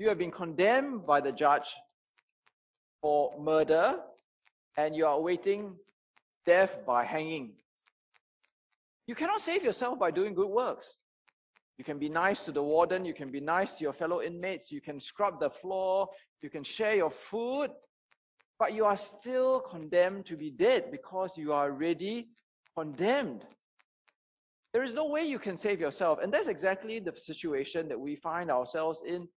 you 0.00 0.08
have 0.08 0.16
been 0.16 0.30
condemned 0.30 1.04
by 1.06 1.20
the 1.20 1.30
judge 1.30 1.74
for 3.02 3.38
murder 3.38 3.96
and 4.78 4.96
you 4.96 5.04
are 5.04 5.12
awaiting 5.12 5.76
death 6.46 6.78
by 6.86 7.04
hanging. 7.04 7.52
You 9.06 9.14
cannot 9.14 9.42
save 9.42 9.62
yourself 9.62 9.98
by 9.98 10.10
doing 10.10 10.32
good 10.32 10.48
works. 10.48 10.96
You 11.76 11.84
can 11.84 11.98
be 11.98 12.08
nice 12.08 12.46
to 12.46 12.52
the 12.52 12.62
warden, 12.62 13.04
you 13.04 13.12
can 13.12 13.30
be 13.30 13.40
nice 13.40 13.76
to 13.76 13.84
your 13.84 13.92
fellow 13.92 14.22
inmates, 14.22 14.72
you 14.72 14.80
can 14.80 15.00
scrub 15.00 15.38
the 15.38 15.50
floor, 15.50 16.08
you 16.40 16.48
can 16.48 16.64
share 16.64 16.96
your 16.96 17.10
food, 17.10 17.68
but 18.58 18.72
you 18.72 18.86
are 18.86 18.96
still 18.96 19.60
condemned 19.60 20.24
to 20.26 20.36
be 20.36 20.50
dead 20.50 20.90
because 20.90 21.36
you 21.36 21.52
are 21.52 21.64
already 21.64 22.30
condemned. 22.74 23.44
There 24.72 24.82
is 24.82 24.94
no 24.94 25.06
way 25.08 25.24
you 25.24 25.38
can 25.38 25.58
save 25.58 25.78
yourself. 25.78 26.20
And 26.22 26.32
that's 26.32 26.48
exactly 26.48 27.00
the 27.00 27.12
situation 27.16 27.86
that 27.88 28.00
we 28.00 28.16
find 28.16 28.50
ourselves 28.50 29.02
in 29.06 29.28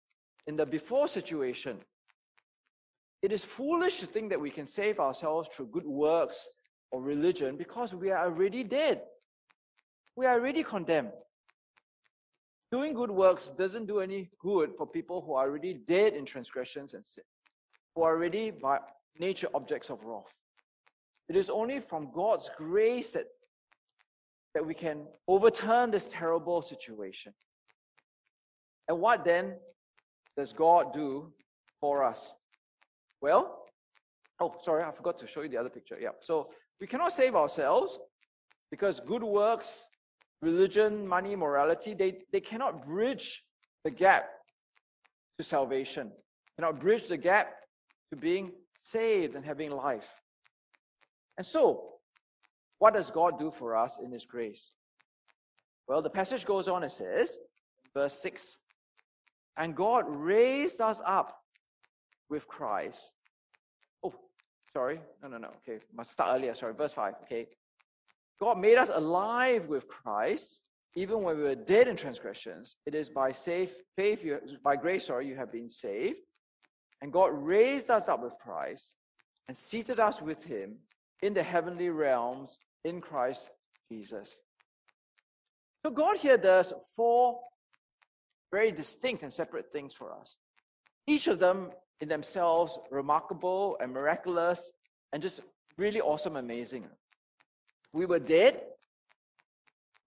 in 0.47 0.57
the 0.57 0.67
before 0.67 1.09
situation, 1.09 1.79
it 3.23 3.33
is 3.33 3.45
foolish 3.45 4.01
to 4.01 4.07
think 4.07 4.31
that 4.31 4.41
we 4.41 4.51
can 4.51 4.67
save 4.67 4.99
ourselves 4.99 5.49
through 5.53 5.67
good 5.67 5.87
works 5.87 6.49
or 6.91 7.01
religion 7.01 7.57
because 7.57 7.95
we 7.95 8.11
are 8.11 8.25
already 8.25 8.65
dead. 8.65 9.03
We 10.17 10.27
are 10.27 10.35
already 10.35 10.63
condemned. 10.65 11.13
Doing 12.73 12.95
good 12.95 13.11
works 13.11 13.49
doesn't 13.49 13.87
do 13.87 14.01
any 14.01 14.31
good 14.41 14.73
for 14.77 14.87
people 14.87 15.21
who 15.21 15.35
are 15.35 15.47
already 15.47 15.75
dead 15.75 16.15
in 16.15 16.25
transgressions 16.25 16.95
and 16.95 17.05
sin, 17.05 17.25
who 17.95 18.03
are 18.03 18.15
already 18.15 18.51
by 18.51 18.79
nature 19.19 19.49
objects 19.55 19.91
of 19.91 20.03
wrath. 20.05 20.33
It 21.29 21.37
is 21.37 21.51
only 21.51 21.81
from 21.81 22.11
God's 22.13 22.51
grace 22.57 23.13
that, 23.13 23.27
that 24.55 24.67
we 24.67 24.75
can 24.75 25.07
overturn 25.29 25.91
this 25.91 26.09
terrible 26.11 26.63
situation. 26.63 27.33
And 28.89 28.99
what 28.99 29.25
then 29.25 29.57
does 30.37 30.53
God 30.53 30.93
do 30.93 31.33
for 31.81 32.05
us? 32.05 32.35
Well, 33.21 33.67
oh, 34.41 34.55
sorry, 34.63 34.83
I 34.83 34.91
forgot 34.91 35.19
to 35.19 35.27
show 35.27 35.43
you 35.43 35.49
the 35.49 35.59
other 35.59 35.69
picture. 35.69 35.97
Yeah. 36.01 36.11
So 36.21 36.51
we 36.81 36.87
cannot 36.87 37.13
save 37.13 37.35
ourselves 37.35 37.99
because 38.71 39.01
good 39.01 39.23
works, 39.23 39.87
religion, 40.41 41.07
money, 41.07 41.37
morality, 41.37 41.95
they, 41.95 42.19
they 42.33 42.41
cannot 42.41 42.85
bridge 42.85 43.45
the 43.85 43.91
gap 43.91 44.29
to 45.39 45.45
salvation, 45.45 46.11
cannot 46.57 46.81
bridge 46.81 47.09
the 47.09 47.17
gap 47.17 47.53
to 48.11 48.17
being 48.17 48.53
saved 48.81 49.35
and 49.35 49.45
having 49.45 49.71
life. 49.71 50.09
And 51.37 51.47
so, 51.47 51.89
what 52.79 52.95
does 52.95 53.11
God 53.11 53.39
do 53.39 53.51
for 53.51 53.77
us 53.77 53.99
in 54.03 54.11
His 54.11 54.25
grace? 54.25 54.73
Well, 55.87 56.03
the 56.03 56.11
passage 56.11 56.45
goes 56.45 56.69
on 56.69 56.83
and 56.83 56.93
says, 56.93 57.39
verse 57.95 58.21
6 58.23 58.57
and 59.57 59.77
God 59.77 60.05
raised 60.09 60.81
us 60.81 61.01
up 61.07 61.37
with 62.31 62.47
Christ. 62.49 63.11
Oh, 64.03 64.15
sorry. 64.73 65.01
No, 65.23 65.29
no, 65.29 65.39
no. 65.39 65.49
Okay, 65.69 65.83
must 65.95 66.11
start 66.13 66.31
earlier. 66.35 66.55
Sorry, 66.55 66.75
verse 66.75 66.93
5. 66.93 67.15
Okay. 67.25 67.47
God 68.41 68.59
made 68.59 68.77
us 68.77 68.91
alive 68.93 69.69
with 69.69 69.87
Christ, 69.87 70.61
even 70.97 71.23
when 71.23 71.37
we 71.37 71.45
were 71.45 71.55
dead 71.55 71.87
in 71.87 71.97
transgressions. 71.97 72.77
It 72.87 72.95
is 72.95 73.09
by 73.09 73.33
safe 73.33 73.73
faith, 73.97 74.25
you, 74.25 74.41
by 74.65 74.77
grace, 74.77 75.07
sorry, 75.07 75.29
you 75.29 75.37
have 75.37 75.53
been 75.53 75.69
saved. 75.69 76.19
And 77.03 77.13
God 77.13 77.31
raised 77.33 77.91
us 77.91 78.09
up 78.09 78.23
with 78.23 78.33
Christ 78.43 78.95
and 79.49 79.57
seated 79.57 80.01
us 80.01 80.23
with 80.23 80.43
him 80.45 80.77
in 81.23 81.35
the 81.35 81.43
heavenly 81.43 81.91
realms 81.91 82.59
in 82.85 83.01
Christ 83.01 83.51
Jesus. 83.91 84.37
So 85.85 85.91
God 85.91 86.17
here 86.17 86.37
does 86.37 86.73
four 86.95 87.41
very 88.53 88.71
distinct 88.71 89.23
and 89.23 89.33
separate 89.33 89.73
things 89.73 89.95
for 89.95 90.13
us. 90.13 90.37
Each 91.07 91.27
of 91.27 91.39
them 91.39 91.71
in 92.01 92.09
themselves 92.09 92.79
remarkable 92.91 93.77
and 93.81 93.93
miraculous 93.93 94.71
and 95.13 95.23
just 95.23 95.41
really 95.79 96.01
awesome, 96.01 96.37
amazing. 96.37 96.85
We 97.93 98.07
were 98.07 98.19
dead. 98.19 98.61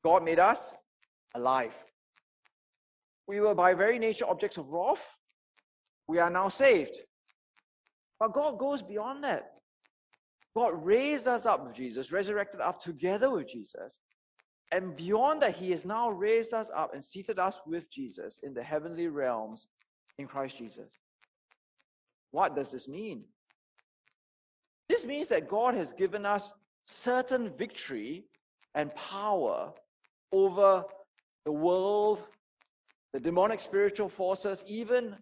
God 0.03 0.23
made 0.23 0.39
us 0.39 0.71
alive. 1.33 1.73
We 3.27 3.39
were 3.39 3.55
by 3.55 3.73
very 3.73 3.97
nature 3.97 4.25
objects 4.27 4.57
of 4.57 4.67
wrath. 4.69 5.03
We 6.07 6.19
are 6.19 6.29
now 6.29 6.49
saved. 6.49 6.95
But 8.19 8.33
God 8.33 8.59
goes 8.59 8.81
beyond 8.81 9.23
that. 9.23 9.51
God 10.55 10.85
raised 10.85 11.27
us 11.27 11.45
up 11.45 11.65
with 11.65 11.75
Jesus, 11.75 12.11
resurrected 12.11 12.61
us 12.61 12.75
together 12.81 13.29
with 13.29 13.49
Jesus, 13.49 13.99
and 14.71 14.95
beyond 14.95 15.41
that, 15.41 15.55
he 15.55 15.71
has 15.71 15.85
now 15.85 16.09
raised 16.09 16.53
us 16.53 16.69
up 16.75 16.93
and 16.93 17.03
seated 17.03 17.39
us 17.39 17.59
with 17.65 17.89
Jesus 17.91 18.39
in 18.43 18.53
the 18.53 18.63
heavenly 18.63 19.07
realms 19.07 19.67
in 20.17 20.27
Christ 20.27 20.57
Jesus. 20.57 20.89
What 22.31 22.55
does 22.55 22.71
this 22.71 22.87
mean? 22.87 23.23
This 24.89 25.05
means 25.05 25.29
that 25.29 25.47
God 25.47 25.75
has 25.75 25.93
given 25.93 26.25
us 26.25 26.51
certain 26.85 27.51
victory 27.57 28.25
and 28.75 28.93
power 28.95 29.71
over 30.31 30.83
the 31.45 31.51
world, 31.51 32.23
the 33.13 33.19
demonic 33.19 33.59
spiritual 33.59 34.09
forces, 34.09 34.63
even, 34.67 35.15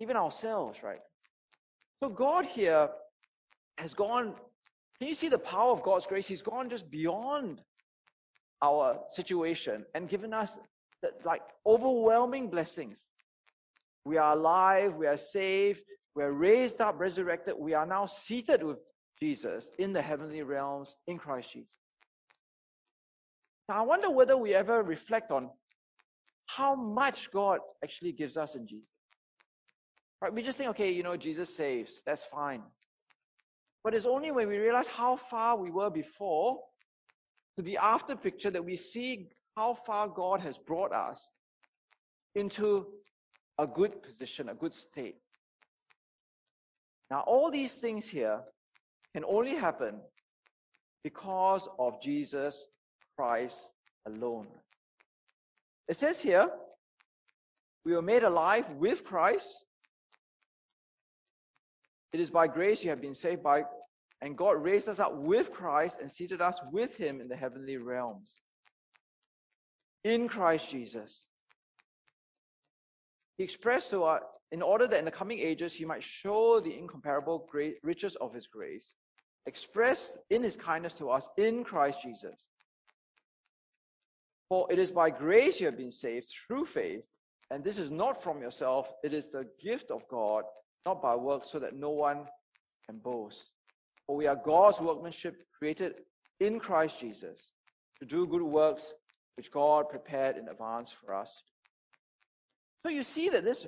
even 0.00 0.16
ourselves, 0.16 0.82
right? 0.82 1.00
So 2.02 2.08
God 2.08 2.44
here 2.44 2.90
has 3.78 3.94
gone, 3.94 4.34
can 4.98 5.08
you 5.08 5.14
see 5.14 5.28
the 5.28 5.38
power 5.38 5.72
of 5.72 5.82
God's 5.82 6.06
grace? 6.06 6.26
He's 6.26 6.42
gone 6.42 6.68
just 6.68 6.90
beyond 6.90 7.62
our 8.64 9.00
situation 9.10 9.84
and 9.94 10.08
given 10.08 10.32
us 10.32 10.56
like 11.24 11.42
overwhelming 11.66 12.48
blessings. 12.48 13.06
We 14.06 14.16
are 14.16 14.32
alive, 14.32 14.94
we 14.94 15.06
are 15.06 15.16
saved, 15.16 15.82
we 16.14 16.22
are 16.22 16.32
raised 16.32 16.80
up, 16.80 16.94
resurrected, 16.98 17.54
we 17.58 17.74
are 17.74 17.86
now 17.86 18.06
seated 18.06 18.62
with 18.62 18.78
Jesus 19.20 19.70
in 19.78 19.92
the 19.92 20.02
heavenly 20.02 20.42
realms 20.42 20.96
in 21.06 21.18
Christ 21.18 21.52
Jesus. 21.52 21.76
Now, 23.68 23.76
I 23.80 23.82
wonder 23.82 24.10
whether 24.10 24.36
we 24.36 24.54
ever 24.54 24.82
reflect 24.82 25.30
on 25.30 25.50
how 26.46 26.74
much 26.74 27.30
God 27.30 27.60
actually 27.82 28.12
gives 28.12 28.36
us 28.36 28.54
in 28.54 28.66
Jesus. 28.66 28.88
Right? 30.20 30.32
We 30.32 30.42
just 30.42 30.58
think, 30.58 30.70
okay, 30.70 30.90
you 30.90 31.02
know, 31.02 31.16
Jesus 31.16 31.54
saves, 31.54 32.02
that's 32.06 32.24
fine. 32.24 32.62
But 33.82 33.94
it's 33.94 34.06
only 34.06 34.30
when 34.30 34.48
we 34.48 34.56
realize 34.56 34.86
how 34.86 35.16
far 35.16 35.56
we 35.56 35.70
were 35.70 35.90
before 35.90 36.60
to 37.56 37.62
the 37.62 37.76
after 37.76 38.16
picture 38.16 38.50
that 38.50 38.64
we 38.64 38.76
see 38.76 39.28
how 39.56 39.74
far 39.74 40.08
God 40.08 40.40
has 40.40 40.58
brought 40.58 40.92
us 40.92 41.30
into 42.34 42.86
a 43.58 43.66
good 43.66 44.02
position, 44.02 44.48
a 44.48 44.54
good 44.54 44.74
state. 44.74 45.16
Now, 47.10 47.20
all 47.26 47.50
these 47.50 47.74
things 47.74 48.08
here 48.08 48.40
can 49.14 49.24
only 49.24 49.54
happen 49.54 50.00
because 51.04 51.68
of 51.78 52.02
Jesus 52.02 52.64
Christ 53.16 53.70
alone. 54.06 54.48
It 55.86 55.96
says 55.96 56.20
here, 56.20 56.48
we 57.84 57.92
were 57.92 58.02
made 58.02 58.22
alive 58.22 58.68
with 58.70 59.04
Christ. 59.04 59.64
It 62.12 62.20
is 62.20 62.30
by 62.30 62.46
grace 62.46 62.82
you 62.82 62.90
have 62.90 63.02
been 63.02 63.14
saved 63.14 63.42
by, 63.42 63.64
and 64.20 64.36
God 64.36 64.62
raised 64.62 64.88
us 64.88 65.00
up 65.00 65.16
with 65.16 65.52
Christ 65.52 65.98
and 66.00 66.10
seated 66.10 66.40
us 66.40 66.58
with 66.72 66.96
him 66.96 67.20
in 67.20 67.28
the 67.28 67.36
heavenly 67.36 67.76
realms. 67.76 68.36
In 70.02 70.28
Christ 70.28 70.70
Jesus. 70.70 71.28
He 73.36 73.44
expressed 73.44 73.90
to 73.90 74.04
us, 74.04 74.22
in 74.52 74.62
order 74.62 74.86
that 74.86 74.98
in 74.98 75.04
the 75.04 75.10
coming 75.10 75.40
ages 75.40 75.74
he 75.74 75.84
might 75.84 76.02
show 76.02 76.60
the 76.60 76.76
incomparable 76.76 77.48
great 77.50 77.76
riches 77.82 78.14
of 78.16 78.32
his 78.32 78.46
grace, 78.46 78.94
expressed 79.46 80.16
in 80.30 80.42
his 80.42 80.56
kindness 80.56 80.94
to 80.94 81.10
us 81.10 81.28
in 81.36 81.64
Christ 81.64 81.98
Jesus. 82.02 82.46
For 84.48 84.70
it 84.70 84.78
is 84.78 84.90
by 84.90 85.10
grace 85.10 85.60
you 85.60 85.66
have 85.66 85.76
been 85.76 85.90
saved 85.90 86.28
through 86.28 86.66
faith, 86.66 87.02
and 87.50 87.64
this 87.64 87.78
is 87.78 87.90
not 87.90 88.22
from 88.22 88.40
yourself, 88.40 88.92
it 89.02 89.12
is 89.12 89.30
the 89.30 89.46
gift 89.60 89.90
of 89.90 90.06
God, 90.08 90.44
not 90.86 91.02
by 91.02 91.16
works, 91.16 91.50
so 91.50 91.58
that 91.58 91.74
no 91.74 91.90
one 91.90 92.26
can 92.86 92.98
boast. 92.98 93.50
For 94.06 94.16
we 94.16 94.26
are 94.26 94.36
God's 94.36 94.80
workmanship, 94.80 95.36
created 95.58 95.94
in 96.40 96.60
Christ 96.60 96.98
Jesus, 96.98 97.52
to 98.00 98.06
do 98.06 98.26
good 98.26 98.42
works 98.42 98.92
which 99.36 99.50
God 99.50 99.88
prepared 99.88 100.36
in 100.36 100.48
advance 100.48 100.92
for 100.92 101.14
us. 101.14 101.42
So 102.84 102.90
you 102.90 103.02
see 103.02 103.30
that 103.30 103.44
this 103.44 103.66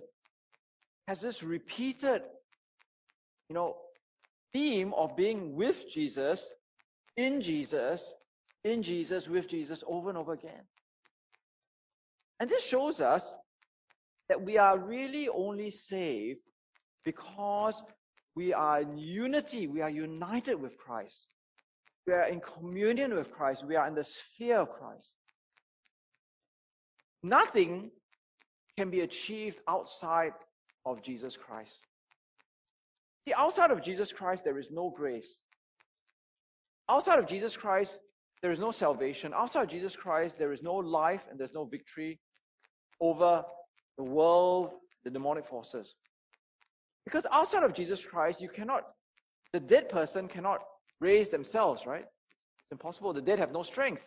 has 1.09 1.21
this 1.21 1.43
repeated, 1.43 2.23
you 3.49 3.55
know, 3.55 3.77
theme 4.53 4.93
of 4.95 5.17
being 5.17 5.55
with 5.55 5.91
Jesus, 5.91 6.51
in 7.17 7.41
Jesus, 7.41 8.13
in 8.65 8.83
Jesus, 8.83 9.29
with 9.29 9.49
Jesus 9.49 9.83
over 9.87 10.09
and 10.09 10.19
over 10.19 10.33
again. 10.33 10.65
And 12.41 12.51
this 12.51 12.65
shows 12.65 13.01
us 13.01 13.33
that 14.29 14.43
we 14.43 14.59
are 14.59 14.79
really 14.79 15.29
only 15.29 15.71
saved 15.71 16.41
because 17.05 17.83
we 18.37 18.53
are 18.53 18.83
in 18.83 18.99
unity, 18.99 19.67
we 19.67 19.81
are 19.81 19.91
united 19.91 20.55
with 20.55 20.77
Christ. 20.77 21.27
We 22.07 22.13
are 22.13 22.29
in 22.29 22.41
communion 22.41 23.15
with 23.15 23.33
Christ, 23.33 23.65
we 23.67 23.75
are 23.75 23.89
in 23.89 23.95
the 23.95 24.05
sphere 24.05 24.61
of 24.61 24.71
Christ. 24.71 25.15
Nothing 27.23 27.91
can 28.79 28.91
be 28.91 29.01
achieved 29.01 29.61
outside 29.67 30.33
of 30.85 31.03
Jesus 31.03 31.37
Christ. 31.37 31.81
See, 33.27 33.35
outside 33.35 33.71
of 33.73 33.83
Jesus 33.83 34.13
Christ, 34.13 34.45
there 34.45 34.59
is 34.59 34.71
no 34.71 34.91
grace. 34.95 35.39
Outside 36.89 37.19
of 37.19 37.27
Jesus 37.27 37.57
Christ, 37.57 37.99
there 38.43 38.53
is 38.53 38.61
no 38.61 38.71
salvation. 38.71 39.33
Outside 39.35 39.63
of 39.63 39.69
Jesus 39.69 39.97
Christ, 39.97 40.39
there 40.39 40.53
is 40.53 40.63
no 40.63 40.75
life 40.75 41.23
and 41.29 41.41
there's 41.41 41.55
no 41.55 41.65
victory 41.65 42.21
over 43.01 43.43
the 43.99 44.05
world, 44.05 44.71
the 45.05 45.11
demonic 45.11 45.47
forces. 45.47 45.97
Because 47.07 47.25
outside 47.33 47.63
of 47.63 47.73
Jesus 47.73 48.05
Christ, 48.05 48.43
you 48.43 48.49
cannot, 48.49 48.83
the 49.53 49.61
dead 49.61 49.89
person 49.89 50.29
cannot 50.29 50.61
raise 51.01 51.31
themselves, 51.31 51.87
right? 51.87 52.05
It's 52.05 52.73
impossible. 52.73 53.13
The 53.13 53.23
dead 53.23 53.39
have 53.39 53.53
no 53.53 53.63
strength. 53.63 54.03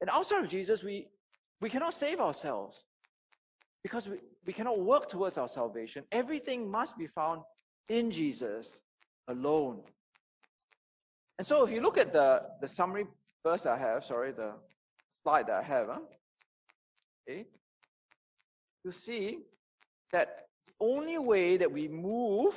And 0.00 0.08
outside 0.08 0.42
of 0.44 0.48
Jesus, 0.48 0.82
we, 0.82 1.08
we 1.60 1.68
cannot 1.68 1.92
save 1.92 2.20
ourselves 2.20 2.84
because 3.82 4.08
we, 4.08 4.18
we 4.46 4.52
cannot 4.52 4.80
work 4.80 5.10
towards 5.10 5.36
our 5.38 5.48
salvation. 5.48 6.04
Everything 6.12 6.70
must 6.70 6.96
be 6.96 7.08
found 7.08 7.42
in 7.88 8.10
Jesus 8.10 8.80
alone. 9.28 9.80
And 11.38 11.46
so 11.46 11.64
if 11.64 11.72
you 11.72 11.80
look 11.80 11.98
at 11.98 12.12
the, 12.12 12.42
the 12.60 12.68
summary 12.68 13.06
verse 13.44 13.66
I 13.66 13.76
have, 13.76 14.04
sorry, 14.04 14.32
the 14.32 14.52
slide 15.22 15.48
that 15.48 15.56
I 15.56 15.62
have, 15.62 15.88
huh? 15.88 15.98
okay, 17.28 17.46
you 18.84 18.92
see 18.92 19.38
that 20.12 20.46
only 20.82 21.16
way 21.16 21.56
that 21.56 21.70
we 21.70 21.88
move 21.88 22.54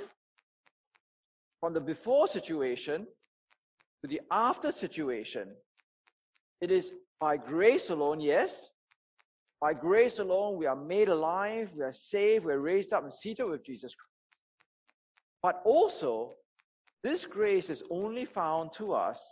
from 1.62 1.74
the 1.74 1.80
before 1.80 2.28
situation 2.28 3.08
to 4.02 4.08
the 4.08 4.22
after 4.32 4.72
situation, 4.72 5.50
it 6.62 6.72
is 6.72 6.94
by 7.20 7.38
grace 7.38 7.90
alone, 7.90 8.20
yes. 8.20 8.70
By 9.62 9.74
grace 9.74 10.20
alone, 10.20 10.58
we 10.58 10.66
are 10.66 10.76
made 10.76 11.10
alive, 11.10 11.72
we 11.76 11.84
are 11.84 11.94
saved, 11.94 12.46
we 12.46 12.52
are 12.54 12.60
raised 12.60 12.92
up 12.92 13.04
and 13.04 13.14
seated 13.14 13.46
with 13.46 13.66
Jesus 13.66 13.96
Christ. 13.96 14.12
But 15.42 15.62
also, 15.64 16.34
this 17.04 17.26
grace 17.26 17.70
is 17.70 17.84
only 17.90 18.26
found 18.26 18.72
to 18.78 18.94
us 18.94 19.24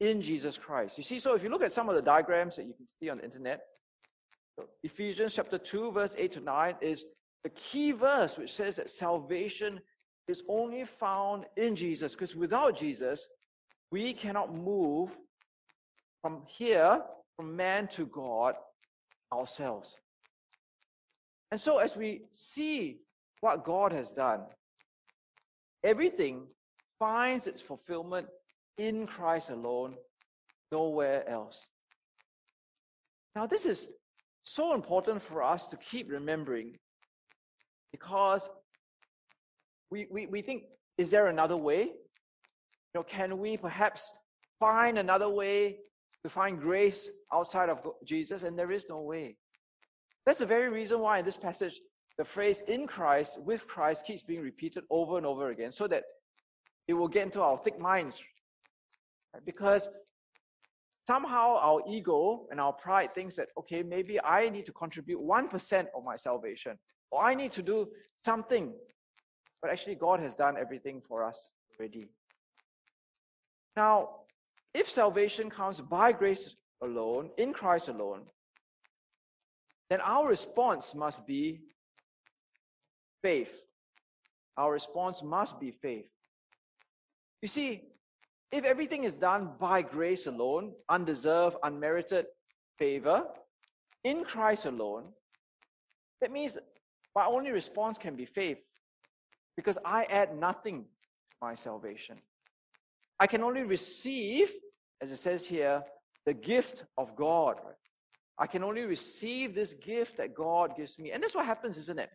in 0.00 0.20
Jesus 0.20 0.58
Christ. 0.58 0.96
You 0.96 1.04
see, 1.04 1.18
so 1.18 1.34
if 1.34 1.42
you 1.42 1.50
look 1.50 1.62
at 1.62 1.72
some 1.72 1.88
of 1.88 1.94
the 1.94 2.02
diagrams 2.02 2.56
that 2.56 2.66
you 2.66 2.74
can 2.74 2.86
see 2.86 3.08
on 3.10 3.18
the 3.18 3.24
internet, 3.24 3.60
Ephesians 4.82 5.34
chapter 5.34 5.58
2, 5.58 5.92
verse 5.92 6.14
8 6.18 6.32
to 6.32 6.40
9 6.40 6.74
is 6.80 7.04
the 7.42 7.50
key 7.50 7.92
verse 7.92 8.36
which 8.36 8.52
says 8.52 8.76
that 8.76 8.90
salvation 8.90 9.80
is 10.28 10.42
only 10.48 10.84
found 10.84 11.46
in 11.56 11.74
Jesus, 11.74 12.12
because 12.12 12.36
without 12.36 12.76
Jesus, 12.76 13.26
we 13.90 14.12
cannot 14.12 14.54
move 14.54 15.10
from 16.22 16.42
here, 16.46 17.02
from 17.36 17.56
man 17.56 17.88
to 17.88 18.06
God, 18.06 18.54
ourselves. 19.32 19.96
And 21.50 21.60
so, 21.60 21.78
as 21.78 21.96
we 21.96 22.22
see 22.30 23.00
what 23.40 23.64
God 23.64 23.92
has 23.92 24.12
done, 24.12 24.42
everything 25.82 26.46
finds 26.98 27.46
its 27.46 27.60
fulfillment 27.60 28.28
in 28.78 29.06
Christ 29.06 29.50
alone, 29.50 29.96
nowhere 30.70 31.28
else. 31.28 31.66
Now, 33.34 33.46
this 33.46 33.64
is 33.64 33.88
so 34.44 34.74
important 34.74 35.22
for 35.22 35.42
us 35.42 35.68
to 35.68 35.76
keep 35.76 36.10
remembering 36.10 36.76
because 37.92 38.48
we, 39.90 40.06
we, 40.10 40.26
we 40.26 40.42
think, 40.42 40.64
is 40.98 41.10
there 41.10 41.26
another 41.28 41.56
way? 41.56 41.82
You 41.82 42.94
know, 42.94 43.02
can 43.02 43.38
we 43.38 43.56
perhaps 43.56 44.12
find 44.58 44.98
another 44.98 45.28
way 45.28 45.78
to 46.22 46.30
find 46.30 46.60
grace 46.60 47.08
outside 47.32 47.68
of 47.68 47.78
Jesus? 48.04 48.42
And 48.42 48.58
there 48.58 48.70
is 48.70 48.86
no 48.88 49.00
way. 49.00 49.36
That's 50.26 50.38
the 50.38 50.46
very 50.46 50.68
reason 50.68 51.00
why 51.00 51.18
in 51.18 51.24
this 51.24 51.36
passage, 51.36 51.80
the 52.18 52.24
phrase 52.24 52.62
in 52.68 52.86
Christ, 52.86 53.40
with 53.40 53.66
Christ, 53.66 54.06
keeps 54.06 54.22
being 54.22 54.42
repeated 54.42 54.84
over 54.90 55.16
and 55.16 55.26
over 55.26 55.50
again 55.50 55.72
so 55.72 55.86
that 55.88 56.04
it 56.86 56.94
will 56.94 57.08
get 57.08 57.24
into 57.24 57.40
our 57.40 57.56
thick 57.56 57.80
minds. 57.80 58.22
Because 59.46 59.88
somehow 61.06 61.56
our 61.56 61.80
ego 61.88 62.46
and 62.50 62.60
our 62.60 62.72
pride 62.72 63.14
thinks 63.14 63.36
that, 63.36 63.48
okay, 63.58 63.82
maybe 63.82 64.20
I 64.20 64.48
need 64.48 64.66
to 64.66 64.72
contribute 64.72 65.20
1% 65.20 65.86
of 65.96 66.04
my 66.04 66.16
salvation, 66.16 66.78
or 67.10 67.22
I 67.22 67.34
need 67.34 67.52
to 67.52 67.62
do 67.62 67.88
something. 68.24 68.72
But 69.62 69.70
actually, 69.70 69.96
God 69.96 70.20
has 70.20 70.34
done 70.34 70.56
everything 70.56 71.02
for 71.06 71.24
us 71.24 71.52
already. 71.78 72.08
Now, 73.76 74.10
if 74.74 74.88
salvation 74.88 75.50
comes 75.50 75.80
by 75.80 76.12
grace 76.12 76.56
alone, 76.82 77.30
in 77.36 77.52
Christ 77.52 77.88
alone, 77.88 78.22
then 79.90 80.00
our 80.00 80.26
response 80.26 80.94
must 80.94 81.26
be 81.26 81.60
faith. 83.22 83.64
Our 84.56 84.72
response 84.72 85.22
must 85.22 85.58
be 85.60 85.72
faith. 85.72 86.06
You 87.42 87.48
see, 87.48 87.82
if 88.52 88.64
everything 88.64 89.04
is 89.04 89.14
done 89.14 89.50
by 89.58 89.82
grace 89.82 90.26
alone, 90.26 90.72
undeserved, 90.88 91.56
unmerited 91.62 92.26
favor, 92.78 93.24
in 94.04 94.24
Christ 94.24 94.66
alone, 94.66 95.04
that 96.20 96.32
means 96.32 96.58
my 97.14 97.26
only 97.26 97.50
response 97.50 97.98
can 97.98 98.16
be 98.16 98.24
faith 98.24 98.58
because 99.56 99.78
I 99.84 100.04
add 100.04 100.36
nothing 100.36 100.82
to 100.84 101.36
my 101.42 101.54
salvation. 101.54 102.18
I 103.18 103.26
can 103.26 103.42
only 103.42 103.62
receive, 103.62 104.52
as 105.02 105.12
it 105.12 105.16
says 105.16 105.46
here, 105.46 105.82
the 106.24 106.34
gift 106.34 106.84
of 106.96 107.16
God. 107.16 107.60
I 108.38 108.46
can 108.46 108.62
only 108.62 108.82
receive 108.82 109.54
this 109.54 109.74
gift 109.74 110.16
that 110.16 110.34
God 110.34 110.76
gives 110.76 110.98
me. 110.98 111.12
And 111.12 111.22
that's 111.22 111.34
what 111.34 111.44
happens, 111.44 111.76
isn't 111.76 111.98
it? 111.98 112.10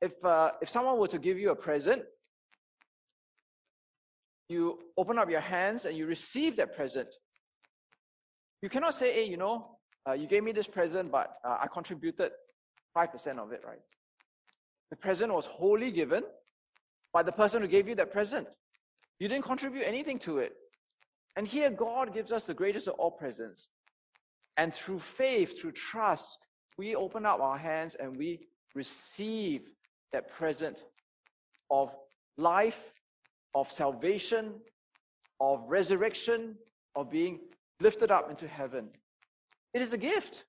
If, 0.00 0.24
uh, 0.24 0.52
if 0.62 0.68
someone 0.70 0.98
were 0.98 1.08
to 1.08 1.18
give 1.18 1.38
you 1.38 1.50
a 1.50 1.56
present, 1.56 2.02
you 4.48 4.78
open 4.96 5.18
up 5.18 5.30
your 5.30 5.40
hands 5.40 5.84
and 5.84 5.96
you 5.96 6.06
receive 6.06 6.56
that 6.56 6.74
present. 6.74 7.08
You 8.62 8.68
cannot 8.68 8.94
say, 8.94 9.12
hey, 9.12 9.24
you 9.24 9.36
know, 9.36 9.78
uh, 10.08 10.12
you 10.12 10.26
gave 10.26 10.42
me 10.42 10.52
this 10.52 10.66
present, 10.66 11.10
but 11.10 11.36
uh, 11.44 11.58
I 11.60 11.66
contributed 11.72 12.32
5% 12.96 13.38
of 13.38 13.52
it, 13.52 13.62
right? 13.66 13.80
The 14.90 14.96
present 14.96 15.32
was 15.32 15.46
wholly 15.46 15.90
given 15.90 16.24
by 17.12 17.22
the 17.22 17.32
person 17.32 17.62
who 17.62 17.68
gave 17.68 17.88
you 17.88 17.94
that 17.96 18.12
present. 18.12 18.48
You 19.18 19.28
didn't 19.28 19.44
contribute 19.44 19.84
anything 19.84 20.18
to 20.20 20.38
it. 20.38 20.54
And 21.36 21.46
here, 21.46 21.70
God 21.70 22.12
gives 22.12 22.32
us 22.32 22.46
the 22.46 22.54
greatest 22.54 22.88
of 22.88 22.94
all 22.94 23.10
presents. 23.10 23.68
And 24.56 24.74
through 24.74 24.98
faith, 24.98 25.60
through 25.60 25.72
trust, 25.72 26.38
we 26.76 26.94
open 26.94 27.24
up 27.24 27.40
our 27.40 27.58
hands 27.58 27.94
and 27.94 28.16
we 28.16 28.40
receive 28.74 29.62
that 30.12 30.28
present 30.28 30.84
of 31.70 31.94
life, 32.36 32.92
of 33.54 33.70
salvation, 33.70 34.54
of 35.40 35.64
resurrection, 35.68 36.56
of 36.96 37.10
being 37.10 37.38
lifted 37.80 38.10
up 38.10 38.28
into 38.30 38.48
heaven. 38.48 38.90
It 39.72 39.82
is 39.82 39.92
a 39.92 39.98
gift, 39.98 40.44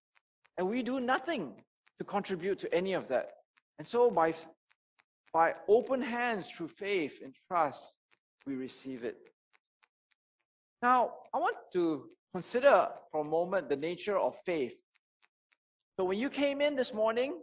and 0.58 0.68
we 0.68 0.82
do 0.82 1.00
nothing 1.00 1.54
to 2.02 2.06
contribute 2.06 2.58
to 2.58 2.74
any 2.74 2.94
of 2.94 3.08
that. 3.10 3.30
And 3.78 3.86
so, 3.86 4.10
by, 4.10 4.34
by 5.32 5.54
open 5.68 6.02
hands 6.02 6.50
through 6.50 6.70
faith 6.70 7.22
and 7.24 7.32
trust, 7.48 7.96
we 8.48 8.56
receive 8.56 9.04
it. 9.04 9.18
Now, 10.82 11.12
I 11.32 11.38
want 11.38 11.58
to 11.74 12.10
consider 12.34 12.88
for 13.12 13.22
a 13.22 13.24
moment 13.24 13.70
the 13.70 13.76
nature 13.76 14.18
of 14.18 14.34
faith. 14.44 14.74
So, 15.96 16.06
when 16.06 16.18
you 16.18 16.32
came 16.32 16.60
in 16.60 16.76
this 16.76 16.92
morning, 16.92 17.40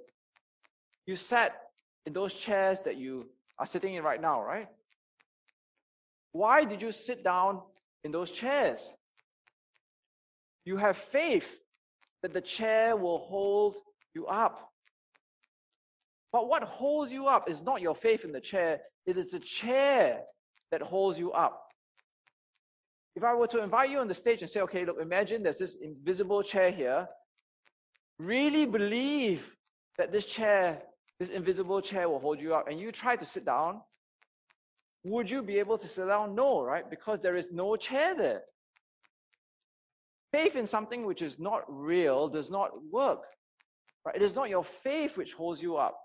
you 1.07 1.15
sat 1.15 1.53
in 2.05 2.13
those 2.13 2.35
chairs 2.35 2.81
that 2.81 2.97
you 2.97 3.29
are 3.61 3.67
sitting 3.67 3.95
in 3.95 4.03
right 4.03 4.21
now, 4.21 4.43
right? 4.43 4.67
Why 6.33 6.65
did 6.65 6.83
you 6.83 6.91
sit 6.91 7.23
down 7.23 7.63
in 8.03 8.11
those 8.11 8.33
chairs? 8.33 8.93
You 10.65 10.79
have 10.79 10.97
faith 10.97 11.61
that 12.23 12.33
the 12.33 12.41
chair 12.41 12.97
will 12.97 13.19
hold 13.19 13.77
you 14.19 14.27
up. 14.27 14.57
But 16.35 16.49
what 16.51 16.63
holds 16.63 17.11
you 17.13 17.27
up 17.27 17.49
is 17.53 17.63
not 17.63 17.81
your 17.81 17.95
faith 17.95 18.25
in 18.25 18.33
the 18.33 18.41
chair, 18.53 18.81
it 19.07 19.17
is 19.17 19.29
the 19.33 19.39
chair 19.41 20.21
that 20.71 20.83
holds 20.83 21.19
you 21.19 21.33
up. 21.33 21.57
If 23.17 23.23
I 23.25 23.35
were 23.35 23.47
to 23.55 23.63
invite 23.63 23.91
you 23.91 24.01
on 24.01 24.09
the 24.09 24.21
stage 24.23 24.41
and 24.43 24.51
say, 24.51 24.61
okay, 24.67 24.85
look, 24.85 24.99
imagine 25.01 25.43
there's 25.43 25.59
this 25.59 25.77
invisible 25.77 26.43
chair 26.43 26.71
here, 26.71 27.09
really 28.19 28.67
believe 28.67 29.41
that 29.97 30.13
this 30.13 30.27
chair, 30.27 30.83
this 31.19 31.31
invisible 31.31 31.81
chair 31.81 32.09
will 32.09 32.21
hold 32.21 32.41
you 32.41 32.55
up, 32.55 32.69
and 32.69 32.79
you 32.79 32.93
try 32.93 33.17
to 33.17 33.25
sit 33.25 33.45
down, 33.45 33.81
would 35.05 35.31
you 35.31 35.43
be 35.43 35.59
able 35.59 35.79
to 35.79 35.89
sit 35.89 36.07
down? 36.07 36.35
No, 36.35 36.63
right? 36.63 36.89
Because 36.89 37.21
there 37.21 37.37
is 37.37 37.49
no 37.51 37.77
chair 37.77 38.15
there. 38.15 38.43
Faith 40.33 40.57
in 40.57 40.67
something 40.67 41.07
which 41.07 41.23
is 41.23 41.39
not 41.39 41.63
real 41.67 42.29
does 42.29 42.51
not 42.51 42.71
work. 42.93 43.23
Right? 44.05 44.17
It 44.17 44.23
is 44.23 44.35
not 44.35 44.49
your 44.49 44.65
faith 44.65 45.17
which 45.17 45.35
holds 45.35 45.63
you 45.63 45.77
up, 45.77 45.99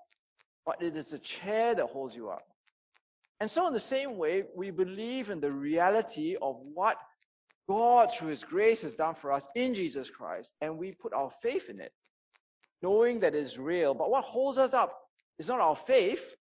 but 0.65 0.81
it 0.81 0.95
is 0.95 1.07
the 1.07 1.19
chair 1.19 1.75
that 1.75 1.85
holds 1.85 2.15
you 2.15 2.29
up. 2.29 2.43
And 3.39 3.49
so, 3.49 3.67
in 3.67 3.73
the 3.73 3.79
same 3.79 4.17
way, 4.17 4.43
we 4.55 4.71
believe 4.71 5.29
in 5.29 5.41
the 5.41 5.51
reality 5.51 6.35
of 6.41 6.57
what 6.73 6.97
God, 7.67 8.11
through 8.13 8.29
His 8.29 8.43
grace, 8.43 8.81
has 8.81 8.95
done 8.95 9.15
for 9.15 9.31
us 9.31 9.47
in 9.55 9.73
Jesus 9.73 10.09
Christ, 10.09 10.51
and 10.61 10.77
we 10.77 10.91
put 10.91 11.13
our 11.13 11.31
faith 11.41 11.69
in 11.69 11.79
it, 11.79 11.91
knowing 12.81 13.19
that 13.21 13.35
it 13.35 13.43
is 13.43 13.57
real. 13.57 13.93
But 13.93 14.09
what 14.09 14.23
holds 14.23 14.57
us 14.57 14.73
up 14.73 14.97
is 15.39 15.47
not 15.47 15.59
our 15.59 15.75
faith, 15.75 16.35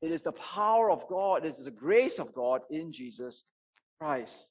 it 0.00 0.10
is 0.10 0.22
the 0.22 0.32
power 0.32 0.90
of 0.90 1.06
God, 1.08 1.44
it 1.44 1.48
is 1.48 1.64
the 1.64 1.70
grace 1.70 2.18
of 2.18 2.34
God 2.34 2.62
in 2.70 2.92
Jesus 2.92 3.44
Christ. 4.00 4.48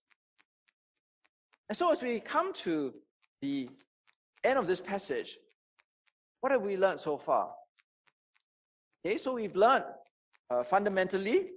And 1.70 1.78
so, 1.78 1.91
as 1.91 2.02
we 2.02 2.20
come 2.20 2.54
to 2.54 2.94
the 3.41 3.70
end 4.44 4.60
of 4.60 4.67
this 4.67 4.82
passage, 4.82 5.38
what 6.41 6.51
have 6.51 6.62
we 6.62 6.77
learned 6.77 6.99
so 6.99 7.17
far? 7.17 7.51
Okay, 9.06 9.17
so 9.17 9.34
we've 9.34 9.56
learned 9.56 9.86
uh, 10.49 10.63
fundamentally 10.63 11.47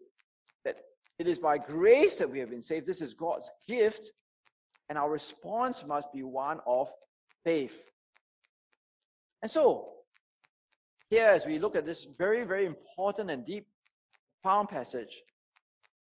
that 0.65 0.77
it 1.19 1.27
is 1.27 1.39
by 1.39 1.59
grace 1.59 2.19
that 2.19 2.31
we 2.31 2.39
have 2.39 2.51
been 2.51 2.63
saved. 2.63 2.87
This 2.87 3.03
is 3.03 3.13
God's 3.13 3.51
gift, 3.67 4.11
and 4.89 4.97
our 4.97 5.11
response 5.11 5.85
must 5.87 6.13
be 6.13 6.23
one 6.23 6.61
of 6.67 6.91
faith. 7.45 7.79
And 9.43 9.51
so, 9.51 9.91
here, 11.11 11.27
as 11.27 11.45
we 11.45 11.59
look 11.59 11.77
at 11.77 11.85
this 11.85 12.07
very, 12.17 12.45
very 12.45 12.65
important 12.65 13.31
and 13.31 13.45
deep, 13.45 13.67
profound 14.43 14.69
passage, 14.69 15.23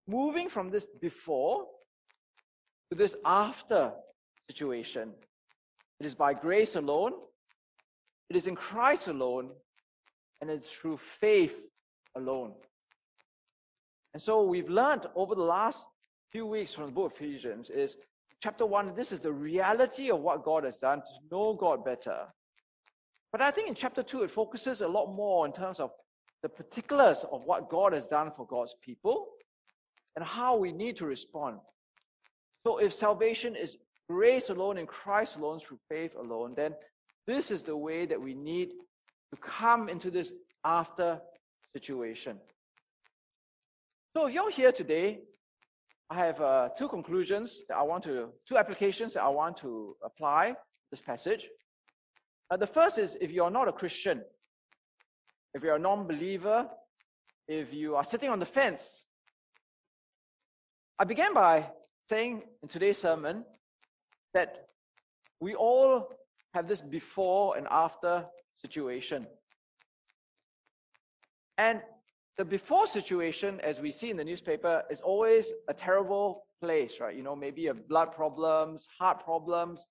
moving 0.07 0.49
from 0.49 0.71
this 0.71 0.89
before 1.01 1.67
to 2.91 2.99
this 2.99 3.17
after 3.25 3.93
situation. 4.51 5.13
It 6.01 6.07
is 6.07 6.15
by 6.15 6.35
grace 6.35 6.77
alone, 6.77 7.13
it 8.33 8.37
is 8.37 8.47
in 8.47 8.57
Christ 8.57 9.09
alone, 9.09 9.51
and 10.41 10.49
it's 10.49 10.71
through 10.71 10.97
faith 10.97 11.61
alone. 12.17 12.55
And 14.15 14.23
so 14.23 14.43
we've 14.43 14.71
learned 14.71 15.05
over 15.15 15.35
the 15.35 15.43
last 15.43 15.85
few 16.31 16.47
weeks 16.47 16.73
from 16.73 16.87
the 16.87 16.93
book 16.93 17.13
of 17.13 17.21
Ephesians 17.21 17.69
is 17.69 17.99
chapter 18.43 18.65
one, 18.65 18.95
this 18.95 19.13
is 19.13 19.21
the 19.21 19.31
reality 19.31 20.11
of 20.11 20.21
what 20.21 20.45
God 20.45 20.65
has 20.65 20.79
done 20.79 21.01
to 21.01 21.13
know 21.31 21.53
God 21.53 21.85
better. 21.85 22.21
But 23.33 23.43
I 23.43 23.51
think 23.51 23.69
in 23.69 23.75
chapter 23.75 24.03
two, 24.03 24.23
it 24.23 24.31
focuses 24.31 24.81
a 24.81 24.89
lot 24.89 25.15
more 25.15 25.45
in 25.45 25.53
terms 25.53 25.79
of 25.79 25.91
the 26.43 26.49
particulars 26.49 27.27
of 27.31 27.43
what 27.45 27.69
God 27.69 27.93
has 27.93 28.09
done 28.09 28.33
for 28.35 28.47
God's 28.47 28.75
people 28.83 29.27
and 30.17 30.25
how 30.25 30.57
we 30.57 30.73
need 30.73 30.97
to 30.97 31.05
respond. 31.05 31.59
So 32.67 32.79
if 32.79 32.95
salvation 32.95 33.57
is 33.57 33.77
grace 34.09 34.49
alone 34.49 34.79
in 34.79 34.87
Christ 34.87 35.37
alone 35.37 35.59
through 35.59 35.81
faith 35.91 36.15
alone, 36.19 36.55
then 36.57 36.73
this 37.27 37.51
is 37.51 37.63
the 37.63 37.77
way 37.77 38.07
that 38.07 38.21
we 38.21 38.35
need 38.35 38.71
to 39.33 39.41
come 39.41 39.89
into 39.89 40.11
this 40.11 40.33
after 40.65 41.21
situation. 41.73 42.39
So 44.15 44.27
if 44.27 44.35
you're 44.35 44.51
here 44.51 44.73
today, 44.73 45.21
I 46.11 46.17
have 46.17 46.41
uh, 46.41 46.69
two 46.77 46.89
conclusions 46.89 47.61
that 47.69 47.77
I 47.77 47.83
want 47.83 48.05
to, 48.05 48.29
two 48.47 48.59
applications 48.59 49.15
that 49.15 49.23
I 49.23 49.29
want 49.29 49.57
to 49.59 49.97
apply 50.05 50.55
this 50.91 51.01
passage. 51.01 51.49
Uh, 52.51 52.59
the 52.59 52.67
first 52.67 52.99
is 52.99 53.17
if 53.21 53.33
you 53.33 53.43
are 53.45 53.51
not 53.51 53.69
a 53.69 53.73
Christian, 53.73 54.23
if 55.55 55.63
you're 55.63 55.77
a 55.77 55.79
non 55.79 56.07
believer, 56.07 56.69
if 57.49 57.73
you 57.73 57.97
are 57.97 58.05
sitting 58.05 58.29
on 58.29 58.39
the 58.39 58.47
fence, 58.47 59.05
I 60.99 61.05
began 61.05 61.33
by 61.33 61.67
saying 62.11 62.43
in 62.63 62.69
today's 62.69 62.99
sermon 62.99 63.45
that 64.35 64.67
we 65.41 65.55
all 65.55 66.09
have 66.55 66.69
this 66.69 66.81
before 66.81 67.57
and 67.57 67.67
after 67.71 68.25
situation. 68.57 69.27
And 71.59 71.81
the 72.39 72.45
before 72.45 72.87
situation, 72.87 73.61
as 73.61 73.81
we 73.81 73.93
see 73.93 74.11
in 74.11 74.17
the 74.17 74.25
newspaper, 74.25 74.83
is 74.91 75.01
always 75.01 75.53
a 75.69 75.75
terrible 75.75 76.47
place, 76.61 77.01
right? 77.01 77.15
You 77.15 77.23
know, 77.23 77.37
maybe 77.37 77.67
a 77.67 77.75
blood 77.75 78.13
problems, 78.13 78.89
heart 78.99 79.23
problems, 79.23 79.85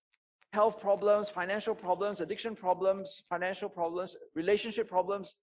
health 0.54 0.80
problems, 0.80 1.30
financial 1.30 1.76
problems, 1.76 2.20
addiction 2.20 2.56
problems, 2.56 3.24
financial 3.30 3.70
problems, 3.70 4.16
relationship 4.36 4.90
problems. 4.90 5.36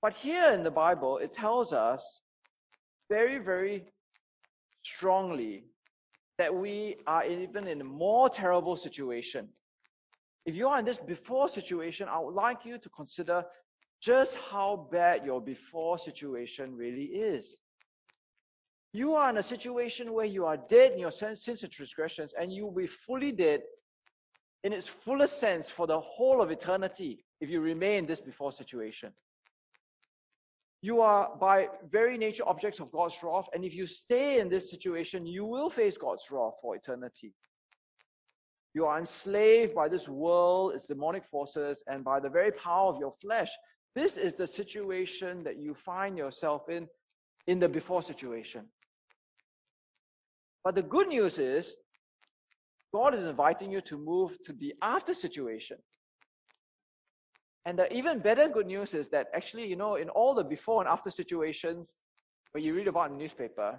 But 0.00 0.14
here 0.14 0.52
in 0.52 0.62
the 0.62 0.70
Bible, 0.70 1.18
it 1.18 1.34
tells 1.34 1.72
us 1.72 2.20
very, 3.10 3.38
very 3.38 3.86
strongly 4.82 5.64
that 6.38 6.54
we 6.54 6.96
are 7.06 7.24
even 7.26 7.66
in 7.66 7.80
a 7.80 7.84
more 7.84 8.30
terrible 8.30 8.76
situation. 8.76 9.48
If 10.46 10.56
you 10.56 10.68
are 10.68 10.78
in 10.78 10.84
this 10.84 10.98
before 10.98 11.48
situation, 11.48 12.08
I 12.08 12.18
would 12.18 12.34
like 12.34 12.64
you 12.64 12.78
to 12.78 12.88
consider 12.90 13.44
just 14.00 14.36
how 14.36 14.88
bad 14.90 15.24
your 15.24 15.40
before 15.40 15.98
situation 15.98 16.74
really 16.74 17.04
is. 17.04 17.58
You 18.92 19.14
are 19.14 19.30
in 19.30 19.36
a 19.36 19.42
situation 19.42 20.12
where 20.12 20.26
you 20.26 20.46
are 20.46 20.56
dead 20.56 20.92
in 20.92 20.98
your 20.98 21.12
sins 21.12 21.46
and 21.46 21.70
transgressions, 21.70 22.34
and 22.38 22.52
you 22.52 22.64
will 22.64 22.74
be 22.74 22.86
fully 22.86 23.30
dead 23.30 23.62
in 24.64 24.72
its 24.72 24.86
fullest 24.86 25.38
sense 25.38 25.68
for 25.68 25.86
the 25.86 26.00
whole 26.00 26.42
of 26.42 26.50
eternity 26.50 27.24
if 27.40 27.48
you 27.48 27.60
remain 27.60 28.00
in 28.00 28.06
this 28.06 28.20
before 28.20 28.52
situation. 28.52 29.12
You 30.82 31.02
are 31.02 31.36
by 31.38 31.68
very 31.90 32.16
nature 32.16 32.42
objects 32.46 32.80
of 32.80 32.90
God's 32.90 33.16
wrath, 33.22 33.48
and 33.54 33.64
if 33.64 33.74
you 33.74 33.86
stay 33.86 34.40
in 34.40 34.48
this 34.48 34.70
situation, 34.70 35.26
you 35.26 35.44
will 35.44 35.68
face 35.68 35.98
God's 35.98 36.30
wrath 36.30 36.54
for 36.60 36.74
eternity. 36.74 37.34
You 38.74 38.86
are 38.86 38.98
enslaved 38.98 39.74
by 39.74 39.88
this 39.88 40.08
world, 40.08 40.74
its 40.74 40.86
demonic 40.86 41.24
forces, 41.26 41.82
and 41.88 42.04
by 42.04 42.20
the 42.20 42.28
very 42.28 42.52
power 42.52 42.92
of 42.92 43.00
your 43.00 43.12
flesh. 43.20 43.50
This 43.96 44.16
is 44.16 44.34
the 44.34 44.46
situation 44.46 45.42
that 45.42 45.58
you 45.58 45.74
find 45.74 46.16
yourself 46.16 46.68
in, 46.68 46.86
in 47.48 47.58
the 47.58 47.68
before 47.68 48.02
situation. 48.02 48.66
But 50.62 50.74
the 50.74 50.82
good 50.82 51.08
news 51.08 51.38
is, 51.38 51.74
God 52.92 53.14
is 53.14 53.26
inviting 53.26 53.72
you 53.72 53.80
to 53.82 53.98
move 53.98 54.36
to 54.44 54.52
the 54.52 54.74
after 54.82 55.14
situation. 55.14 55.78
And 57.66 57.78
the 57.78 57.92
even 57.92 58.20
better 58.20 58.48
good 58.48 58.66
news 58.66 58.94
is 58.94 59.08
that 59.08 59.28
actually, 59.34 59.66
you 59.66 59.76
know, 59.76 59.96
in 59.96 60.08
all 60.08 60.34
the 60.34 60.44
before 60.44 60.80
and 60.80 60.88
after 60.88 61.10
situations 61.10 61.94
where 62.52 62.62
you 62.62 62.74
read 62.74 62.88
about 62.88 63.10
in 63.10 63.16
the 63.16 63.22
newspaper, 63.22 63.78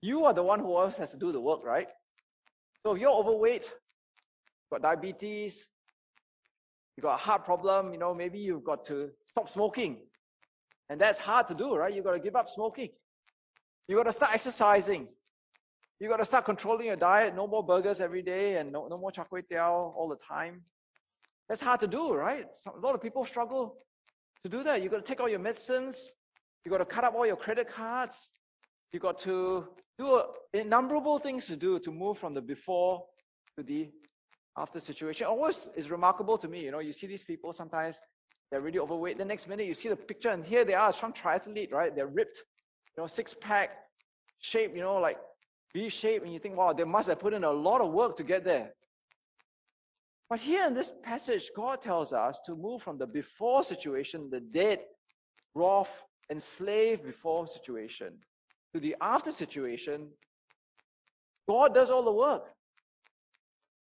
you 0.00 0.24
are 0.24 0.34
the 0.34 0.42
one 0.42 0.60
who 0.60 0.74
always 0.74 0.96
has 0.96 1.10
to 1.10 1.16
do 1.16 1.32
the 1.32 1.40
work, 1.40 1.64
right? 1.64 1.88
So 2.84 2.94
if 2.94 3.00
you're 3.00 3.12
overweight, 3.12 3.70
got 4.70 4.82
diabetes, 4.82 5.64
you 6.96 7.02
got 7.02 7.14
a 7.14 7.18
heart 7.18 7.44
problem, 7.44 7.92
you 7.92 7.98
know, 7.98 8.14
maybe 8.14 8.38
you've 8.38 8.64
got 8.64 8.84
to 8.86 9.10
stop 9.26 9.48
smoking. 9.50 9.98
And 10.90 11.00
that's 11.00 11.20
hard 11.20 11.48
to 11.48 11.54
do, 11.54 11.76
right? 11.76 11.94
You've 11.94 12.04
got 12.04 12.12
to 12.12 12.18
give 12.18 12.34
up 12.34 12.48
smoking. 12.48 12.88
You've 13.86 13.98
got 13.98 14.04
to 14.04 14.12
start 14.12 14.32
exercising. 14.34 15.08
You've 16.00 16.10
got 16.10 16.18
to 16.18 16.24
start 16.24 16.44
controlling 16.44 16.86
your 16.86 16.96
diet. 16.96 17.34
No 17.34 17.46
more 17.46 17.64
burgers 17.64 18.00
every 18.00 18.22
day 18.22 18.56
and 18.56 18.72
no, 18.72 18.86
no 18.88 18.98
more 18.98 19.10
char 19.10 19.26
kway 19.30 19.42
teow 19.50 19.94
all 19.96 20.08
the 20.08 20.18
time. 20.26 20.62
That's 21.48 21.62
hard 21.62 21.80
to 21.80 21.86
do, 21.86 22.12
right? 22.12 22.46
A 22.66 22.78
lot 22.78 22.94
of 22.94 23.02
people 23.02 23.24
struggle 23.24 23.76
to 24.44 24.50
do 24.50 24.62
that. 24.62 24.82
You've 24.82 24.92
got 24.92 25.04
to 25.04 25.08
take 25.08 25.20
all 25.20 25.28
your 25.28 25.38
medicines. 25.38 26.12
You've 26.64 26.72
got 26.72 26.78
to 26.78 26.84
cut 26.84 27.04
up 27.04 27.14
all 27.14 27.26
your 27.26 27.36
credit 27.36 27.68
cards. 27.68 28.30
You've 28.92 29.02
got 29.02 29.18
to 29.20 29.68
do 29.98 30.22
innumerable 30.54 31.18
things 31.18 31.46
to 31.46 31.56
do 31.56 31.78
to 31.80 31.90
move 31.90 32.18
from 32.18 32.34
the 32.34 32.40
before 32.40 33.04
to 33.56 33.62
the 33.62 33.90
after 34.56 34.80
situation. 34.80 35.26
Always 35.26 35.68
is 35.76 35.90
remarkable 35.90 36.38
to 36.38 36.48
me. 36.48 36.64
You 36.64 36.70
know, 36.70 36.78
you 36.78 36.92
see 36.92 37.06
these 37.06 37.24
people 37.24 37.52
sometimes 37.52 37.96
they're 38.50 38.60
really 38.60 38.78
overweight. 38.78 39.18
The 39.18 39.24
next 39.24 39.46
minute 39.46 39.66
you 39.66 39.74
see 39.74 39.88
the 39.88 39.96
picture, 39.96 40.30
and 40.30 40.44
here 40.44 40.64
they 40.64 40.74
are, 40.74 40.92
some 40.92 41.12
triathlete, 41.12 41.72
right? 41.72 41.94
They're 41.94 42.06
ripped, 42.06 42.42
you 42.96 43.02
know, 43.02 43.06
six 43.06 43.34
pack, 43.34 43.70
shape, 44.40 44.74
you 44.74 44.80
know, 44.80 44.96
like 44.96 45.18
V 45.74 45.88
shape, 45.90 46.22
and 46.22 46.32
you 46.32 46.38
think, 46.38 46.56
wow, 46.56 46.72
they 46.72 46.84
must 46.84 47.08
have 47.08 47.18
put 47.18 47.34
in 47.34 47.44
a 47.44 47.50
lot 47.50 47.82
of 47.82 47.92
work 47.92 48.16
to 48.16 48.22
get 48.22 48.44
there. 48.44 48.70
But 50.30 50.40
here 50.40 50.66
in 50.66 50.74
this 50.74 50.90
passage, 51.02 51.50
God 51.54 51.82
tells 51.82 52.12
us 52.12 52.38
to 52.46 52.54
move 52.54 52.82
from 52.82 52.98
the 52.98 53.06
before 53.06 53.62
situation, 53.64 54.30
the 54.30 54.40
dead, 54.40 54.80
rough, 55.54 56.04
enslaved 56.30 57.04
before 57.04 57.46
situation, 57.46 58.18
to 58.74 58.80
the 58.80 58.96
after 59.00 59.32
situation. 59.32 60.08
God 61.48 61.74
does 61.74 61.90
all 61.90 62.04
the 62.04 62.12
work. 62.12 62.44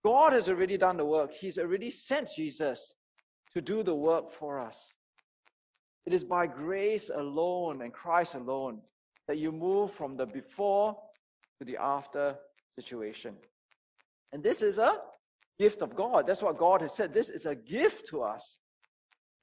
God 0.03 0.33
has 0.33 0.49
already 0.49 0.77
done 0.77 0.97
the 0.97 1.05
work. 1.05 1.31
He's 1.31 1.57
already 1.57 1.89
sent 1.89 2.29
Jesus 2.35 2.93
to 3.53 3.61
do 3.61 3.83
the 3.83 3.95
work 3.95 4.31
for 4.31 4.59
us. 4.59 4.91
It 6.05 6.13
is 6.13 6.23
by 6.23 6.47
grace 6.47 7.09
alone 7.13 7.81
and 7.81 7.93
Christ 7.93 8.35
alone 8.35 8.81
that 9.27 9.37
you 9.37 9.51
move 9.51 9.93
from 9.93 10.17
the 10.17 10.25
before 10.25 10.97
to 11.59 11.65
the 11.65 11.77
after 11.77 12.35
situation. 12.77 13.35
And 14.33 14.43
this 14.43 14.61
is 14.61 14.79
a 14.79 14.97
gift 15.59 15.81
of 15.81 15.95
God. 15.95 16.27
That's 16.27 16.41
what 16.41 16.57
God 16.57 16.81
has 16.81 16.93
said. 16.93 17.13
This 17.13 17.29
is 17.29 17.45
a 17.45 17.55
gift 17.55 18.07
to 18.09 18.23
us. 18.23 18.57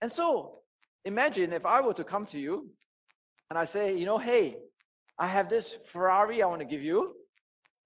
And 0.03 0.13
so, 0.13 0.59
imagine 1.05 1.53
if 1.53 1.65
I 1.65 1.81
were 1.81 1.95
to 1.95 2.05
come 2.05 2.27
to 2.27 2.39
you 2.39 2.71
and 3.49 3.59
I 3.59 3.65
say, 3.65 3.97
you 3.97 4.05
know, 4.05 4.19
hey, 4.19 4.57
I 5.21 5.27
have 5.27 5.51
this 5.51 5.77
Ferrari 5.85 6.43
I 6.43 6.47
want 6.47 6.61
to 6.61 6.67
give 6.67 6.83
you, 6.83 7.15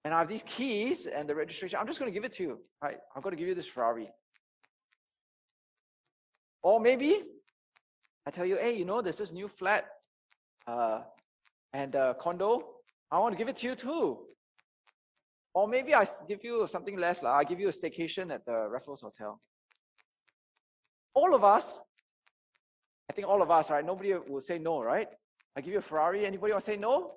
and 0.05 0.15
I 0.15 0.21
have 0.21 0.29
these 0.29 0.45
keys 0.47 1.07
and 1.07 1.29
the 1.29 1.35
registration. 1.35 1.81
I'm 1.81 1.87
just 1.89 1.99
going 1.99 2.11
to 2.11 2.15
give 2.15 2.25
it 2.25 2.33
to 2.35 2.45
you. 2.45 2.61
Right? 2.81 2.99
I'm 3.15 3.23
going 3.23 3.35
to 3.35 3.39
give 3.39 3.49
you 3.49 3.57
this 3.57 3.67
Ferrari. 3.67 4.09
Or 6.63 6.81
maybe 6.81 7.23
I 8.25 8.31
tell 8.31 8.47
you, 8.47 8.57
hey, 8.57 8.75
you 8.79 8.85
know, 8.85 9.03
there's 9.03 9.19
this 9.19 9.33
new 9.33 9.49
flat 9.49 9.85
uh, 10.69 11.01
and 11.73 11.95
a 11.97 12.15
condo. 12.21 12.63
I 13.11 13.19
want 13.19 13.35
to 13.35 13.39
give 13.39 13.49
it 13.49 13.57
to 13.59 13.67
you 13.67 13.75
too. 13.75 14.19
Or 15.55 15.67
maybe 15.67 15.93
I 15.93 16.07
give 16.29 16.45
you 16.45 16.67
something 16.69 16.97
less, 16.97 17.21
like 17.23 17.35
I 17.35 17.49
give 17.49 17.59
you 17.59 17.69
a 17.69 17.73
staycation 17.73 18.33
at 18.33 18.45
the 18.47 18.69
Raffles 18.69 19.03
Hotel. 19.03 19.41
All 21.15 21.35
of 21.35 21.43
us, 21.43 21.79
I 23.11 23.13
think 23.13 23.27
all 23.27 23.43
of 23.43 23.51
us, 23.51 23.71
right? 23.71 23.85
Nobody 23.85 24.15
will 24.15 24.41
say 24.41 24.59
no, 24.59 24.83
right? 24.83 25.09
I 25.57 25.61
give 25.61 25.73
you 25.73 25.79
a 25.79 25.83
Ferrari. 25.83 26.27
Anybody 26.27 26.53
want 26.53 26.65
to 26.65 26.71
say 26.71 26.77
no? 26.77 27.13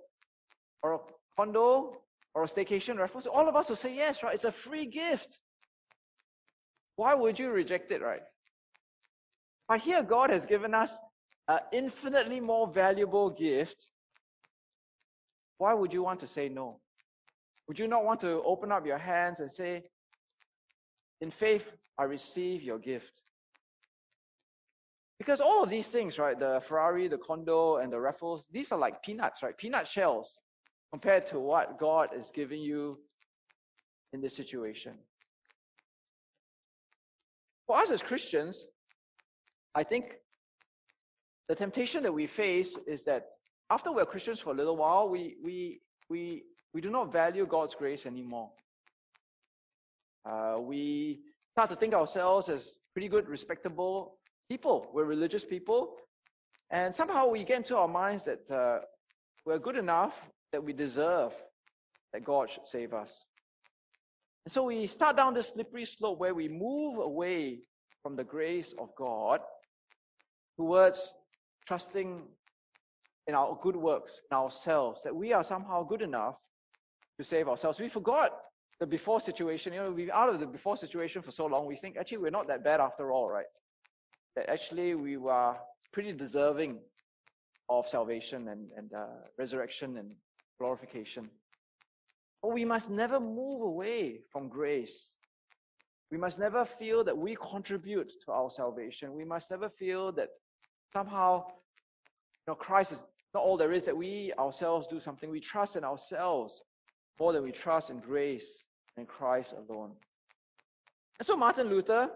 Or 0.84 0.93
a 0.93 0.99
condo? 1.36 1.97
Or 2.34 2.43
a 2.43 2.47
staycation, 2.47 2.97
Raffles? 2.97 3.28
All 3.28 3.49
of 3.49 3.55
us 3.55 3.69
will 3.69 3.75
say 3.75 3.95
yes, 3.95 4.23
right? 4.23 4.34
It's 4.34 4.43
a 4.43 4.51
free 4.51 4.86
gift. 4.86 5.39
Why 6.95 7.13
would 7.13 7.39
you 7.39 7.49
reject 7.51 7.91
it, 7.91 8.01
right? 8.01 8.21
But 9.67 9.82
here, 9.82 10.03
God 10.03 10.30
has 10.30 10.45
given 10.45 10.73
us 10.73 10.97
an 11.47 11.59
infinitely 11.71 12.39
more 12.39 12.67
valuable 12.67 13.30
gift. 13.30 13.88
Why 15.57 15.73
would 15.73 15.93
you 15.93 16.03
want 16.03 16.19
to 16.21 16.28
say 16.28 16.49
no? 16.49 16.80
Would 17.67 17.80
you 17.80 17.88
not 17.88 18.05
want 18.05 18.19
to 18.21 18.41
open 18.43 18.71
up 18.71 18.86
your 18.86 18.97
hands 18.97 19.39
and 19.39 19.51
say, 19.51 19.84
In 21.21 21.32
faith, 21.32 21.71
I 21.97 22.03
receive 22.03 22.61
your 22.63 22.80
gift? 22.80 23.21
Because 25.19 25.41
all 25.41 25.63
of 25.63 25.69
these 25.69 25.88
things, 25.88 26.19
right, 26.19 26.39
the 26.39 26.61
Ferrari, 26.61 27.07
the 27.07 27.17
condo, 27.17 27.78
and 27.78 27.91
the 27.91 27.99
Raffles, 27.99 28.45
these 28.51 28.71
are 28.71 28.78
like 28.78 29.01
peanuts, 29.01 29.41
right? 29.41 29.57
Peanut 29.57 29.88
shells 29.88 30.38
compared 30.91 31.27
to 31.27 31.39
what 31.39 31.79
God 31.79 32.09
is 32.17 32.31
giving 32.33 32.61
you 32.61 32.99
in 34.13 34.21
this 34.21 34.35
situation. 34.35 34.93
For 37.67 37.77
us 37.77 37.91
as 37.91 38.01
Christians, 38.01 38.65
I 39.75 39.83
think 39.83 40.15
the 41.49 41.55
temptation 41.55 42.03
that 42.03 42.13
we 42.13 42.27
face 42.27 42.77
is 42.88 43.03
that 43.03 43.27
after 43.69 43.91
we're 43.91 44.05
Christians 44.05 44.39
for 44.39 44.53
a 44.53 44.55
little 44.55 44.77
while, 44.77 45.09
we, 45.09 45.35
we, 45.43 45.81
we 46.09 46.43
we 46.77 46.81
do 46.81 46.91
not 46.91 47.11
value 47.11 47.45
God's 47.45 47.73
grace 47.73 48.05
anymore. 48.05 48.51
Uh, 50.23 50.57
we 50.59 51.21
start 51.53 51.69
to 51.69 51.75
think 51.75 51.93
ourselves 51.93 52.49
as 52.49 52.77
pretty 52.93 53.07
good, 53.07 53.27
respectable 53.27 54.17
people. 54.47 54.85
We're 54.93 55.05
religious 55.05 55.45
people. 55.45 55.95
And 56.69 56.93
somehow 56.93 57.27
we 57.29 57.43
get 57.43 57.57
into 57.57 57.77
our 57.77 57.88
minds 57.88 58.25
that 58.25 58.51
uh, 58.51 58.79
we're 59.45 59.59
good 59.59 59.77
enough 59.77 60.21
that 60.52 60.64
we 60.64 60.74
deserve 60.74 61.34
that 62.14 62.24
God 62.24 62.50
should 62.50 62.68
save 62.68 62.93
us. 62.93 63.26
And 64.45 64.52
so 64.52 64.64
we 64.64 64.88
start 64.88 65.18
down 65.18 65.34
this 65.34 65.50
slippery 65.50 65.86
slope 65.86 66.20
where 66.20 66.34
we 66.34 66.48
move 66.48 67.00
away 67.00 67.60
from 68.02 68.16
the 68.16 68.24
grace 68.24 68.74
of 68.80 68.89
God 68.98 69.41
towards 70.56 71.12
trusting 71.68 72.24
in 73.28 73.36
our 73.36 73.60
good 73.62 73.76
works, 73.76 74.22
in 74.32 74.38
ourselves, 74.38 75.04
that 75.04 75.14
we 75.14 75.34
are 75.34 75.43
somehow 75.43 75.84
good 75.84 76.02
enough 76.02 76.36
to 77.20 77.26
save 77.26 77.50
ourselves. 77.50 77.80
We 77.80 77.89
forgot 77.89 78.32
the 78.80 78.88
before 78.88 79.20
situation. 79.20 79.74
You 79.74 79.80
know, 79.80 79.91
we've 79.91 80.10
out 80.10 80.30
of 80.30 80.39
the 80.39 80.45
before 80.45 80.78
situation 80.78 81.22
for 81.22 81.32
so 81.32 81.45
long, 81.45 81.66
we 81.66 81.76
think 81.76 81.98
actually 81.98 82.20
we're 82.20 82.32
not 82.32 82.48
that 82.48 82.64
bad 82.64 82.80
after 82.80 83.12
all, 83.12 83.30
right? 83.30 83.45
That 84.36 84.50
actually 84.50 84.95
we 84.95 85.18
were 85.18 85.56
pretty 85.91 86.14
deserving 86.14 86.80
of 87.70 87.88
salvation 87.88 88.48
and, 88.48 88.70
and 88.78 88.93
uh, 88.93 89.08
resurrection 89.38 89.98
and 89.98 90.12
glorification. 90.60 91.30
But 92.41 92.53
we 92.53 92.66
must 92.66 92.89
never 92.89 93.20
move 93.20 93.62
away 93.62 94.22
from 94.32 94.47
grace. 94.47 95.14
We 96.12 96.18
must 96.18 96.39
never 96.39 96.64
feel 96.64 97.03
that 97.03 97.18
we 97.18 97.36
contribute 97.36 98.12
to 98.26 98.32
our 98.32 98.49
salvation. 98.49 99.14
We 99.14 99.26
must 99.26 99.51
never 99.51 99.70
feel 99.70 100.12
that 100.14 100.30
somehow 100.93 101.45
you 101.47 102.53
know, 102.53 102.55
Christ 102.55 102.93
is 102.93 103.03
not 103.34 103.43
all 103.43 103.58
there 103.58 103.74
is, 103.74 103.84
that 103.84 103.97
we 103.97 104.32
ourselves 104.39 104.88
do 104.88 104.99
something. 104.99 105.30
We 105.30 105.41
trust 105.41 105.76
in 105.76 105.84
ourselves 105.84 106.62
more 107.20 107.34
than 107.34 107.43
we 107.43 107.51
trust 107.51 107.89
in 107.89 107.99
grace 107.99 108.64
and 108.95 109.08
Christ 109.08 109.53
alone. 109.53 109.91
And 111.20 111.26
so 111.26 111.36
Martin 111.36 111.68
Luther, 111.68 112.10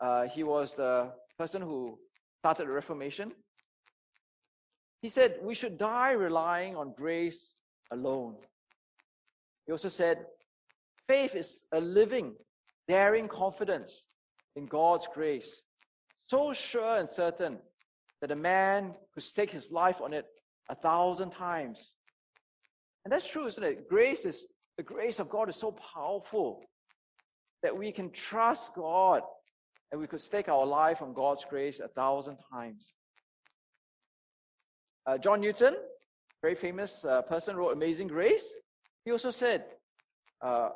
uh, 0.00 0.24
he 0.26 0.42
was 0.42 0.74
the 0.74 1.12
person 1.38 1.62
who 1.62 1.98
started 2.40 2.66
the 2.66 2.72
Reformation. 2.72 3.32
He 5.00 5.08
said 5.08 5.36
we 5.42 5.54
should 5.54 5.78
die 5.78 6.12
relying 6.12 6.74
on 6.74 6.92
grace 6.96 7.54
alone. 7.92 8.34
He 9.66 9.72
also 9.72 9.88
said 9.88 10.26
faith 11.06 11.34
is 11.34 11.64
a 11.72 11.80
living, 11.80 12.34
daring 12.86 13.28
confidence 13.28 14.04
in 14.56 14.66
God's 14.66 15.08
grace, 15.12 15.62
so 16.26 16.52
sure 16.52 16.96
and 16.96 17.08
certain 17.08 17.58
that 18.20 18.30
a 18.30 18.36
man 18.36 18.94
could 19.14 19.22
stake 19.22 19.50
his 19.50 19.70
life 19.70 20.00
on 20.00 20.12
it 20.12 20.26
a 20.70 20.74
thousand 20.74 21.30
times 21.30 21.92
and 23.08 23.12
that's 23.14 23.26
true, 23.26 23.46
isn't 23.46 23.64
it? 23.64 23.88
Grace 23.88 24.26
is 24.26 24.44
the 24.76 24.82
grace 24.82 25.18
of 25.18 25.30
God 25.30 25.48
is 25.48 25.56
so 25.56 25.72
powerful 25.72 26.60
that 27.62 27.74
we 27.74 27.90
can 27.90 28.10
trust 28.10 28.74
God 28.74 29.22
and 29.90 29.98
we 29.98 30.06
could 30.06 30.20
stake 30.20 30.50
our 30.50 30.66
life 30.66 31.00
on 31.00 31.14
God's 31.14 31.42
grace 31.48 31.80
a 31.80 31.88
thousand 31.88 32.36
times. 32.52 32.92
Uh, 35.06 35.16
John 35.16 35.40
Newton, 35.40 35.76
very 36.42 36.54
famous 36.54 37.04
uh, 37.04 37.22
person, 37.22 37.56
wrote 37.56 37.72
Amazing 37.72 38.08
Grace. 38.08 38.52
He 39.04 39.10
also 39.10 39.30
said, 39.30 39.64
uh, 40.40 40.70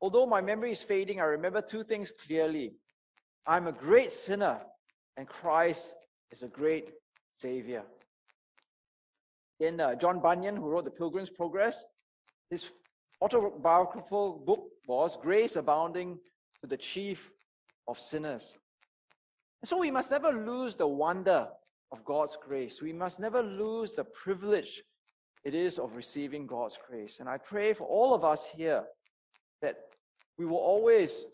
Although 0.00 0.26
my 0.26 0.40
memory 0.40 0.72
is 0.72 0.82
fading, 0.82 1.20
I 1.20 1.24
remember 1.24 1.62
two 1.62 1.82
things 1.82 2.10
clearly. 2.10 2.74
I'm 3.46 3.66
a 3.66 3.72
great 3.72 4.12
sinner, 4.12 4.60
and 5.16 5.26
Christ 5.26 5.94
is 6.30 6.42
a 6.42 6.48
great 6.48 6.90
Savior. 7.38 7.84
Then 9.60 9.80
uh, 9.80 9.94
John 9.94 10.20
Bunyan, 10.20 10.56
who 10.56 10.68
wrote 10.68 10.84
The 10.84 10.90
Pilgrim's 10.90 11.30
Progress, 11.30 11.84
his 12.50 12.70
autobiographical 13.22 14.42
book 14.44 14.64
was 14.86 15.16
Grace 15.16 15.56
Abounding 15.56 16.18
to 16.60 16.66
the 16.66 16.76
Chief 16.76 17.30
of 17.88 17.98
Sinners. 17.98 18.58
And 19.62 19.68
so 19.68 19.78
we 19.78 19.90
must 19.90 20.10
never 20.10 20.32
lose 20.32 20.74
the 20.74 20.86
wonder 20.86 21.48
of 21.92 22.04
God's 22.04 22.36
grace. 22.36 22.82
We 22.82 22.92
must 22.92 23.20
never 23.20 23.42
lose 23.42 23.94
the 23.94 24.04
privilege 24.04 24.82
it 25.44 25.54
is 25.54 25.78
of 25.78 25.94
receiving 25.94 26.46
God's 26.46 26.78
grace. 26.88 27.20
And 27.20 27.28
I 27.28 27.36
pray 27.36 27.74
for 27.74 27.86
all 27.86 28.14
of 28.14 28.24
us 28.24 28.46
here 28.56 28.84
that 29.60 29.76
we 30.38 30.46
will 30.46 30.56
always 30.56 31.24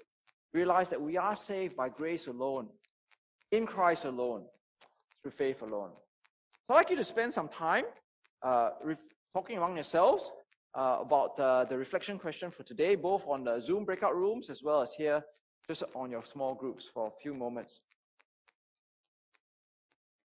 realize 0.53 0.91
that 0.91 1.01
we 1.01 1.17
are 1.17 1.37
saved 1.37 1.77
by 1.77 1.89
grace 1.89 2.27
alone, 2.27 2.69
in 3.53 3.67
Christ 3.67 4.05
alone, 4.05 4.45
through 5.23 5.33
faith 5.33 5.63
alone. 5.63 5.91
So 6.67 6.75
I'd 6.75 6.79
like 6.79 6.91
you 6.91 6.97
to 6.97 7.05
spend 7.05 7.33
some 7.33 7.49
time 7.49 7.85
uh, 8.43 8.71
re- 8.83 8.97
talking 9.33 9.57
among 9.57 9.77
yourselves 9.77 10.31
uh, 10.75 10.99
about 11.01 11.39
uh, 11.39 11.65
the 11.65 11.77
reflection 11.77 12.19
question 12.19 12.51
for 12.51 12.65
today, 12.65 12.97
both 12.97 13.23
on 13.27 13.45
the 13.45 13.61
Zoom 13.61 13.85
breakout 13.85 14.17
rooms 14.17 14.51
as 14.51 14.63
well 14.63 14.83
as 14.83 14.93
here, 14.93 15.23
just 15.69 15.85
on 15.95 16.11
your 16.11 16.25
small 16.25 16.55
groups 16.55 16.89
for 16.93 17.09
a 17.09 17.21
few 17.23 17.35
moments. 17.35 17.81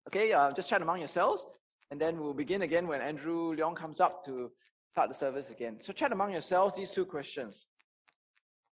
Okay, 0.09 0.33
uh, 0.33 0.53
just 0.53 0.69
chat 0.69 0.83
among 0.83 0.99
yourselves, 0.99 1.47
and 1.91 2.01
then 2.01 2.19
we'll 2.19 2.35
begin 2.35 2.63
again 2.63 2.87
when 2.87 3.01
Andrew 3.01 3.57
Leong 3.57 3.75
comes 3.75 4.01
up 4.01 4.25
to 4.27 4.51
start 4.91 5.09
the 5.09 5.15
service 5.15 5.51
again. 5.51 5.79
So 5.81 5.93
chat 5.93 6.13
among 6.13 6.33
yourselves 6.33 6.77
these 6.77 6.91
two 6.91 7.05
questions. 7.05 7.67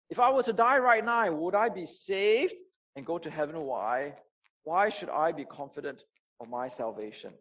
If 0.10 0.20
I 0.20 0.32
were 0.32 0.44
to 0.44 0.54
die 0.54 0.80
right 0.80 1.06
now, 1.06 1.32
would 1.32 1.56
I 1.56 1.70
be 1.70 1.86
saved 1.86 2.56
and 2.96 3.06
go 3.06 3.18
to 3.20 3.30
heaven? 3.30 3.62
Why? 3.62 4.16
Why 4.64 4.90
should 4.90 5.10
I 5.10 5.32
be 5.32 5.46
confident 5.46 6.04
of 6.42 6.50
my 6.50 6.68
salvation? 6.68 7.32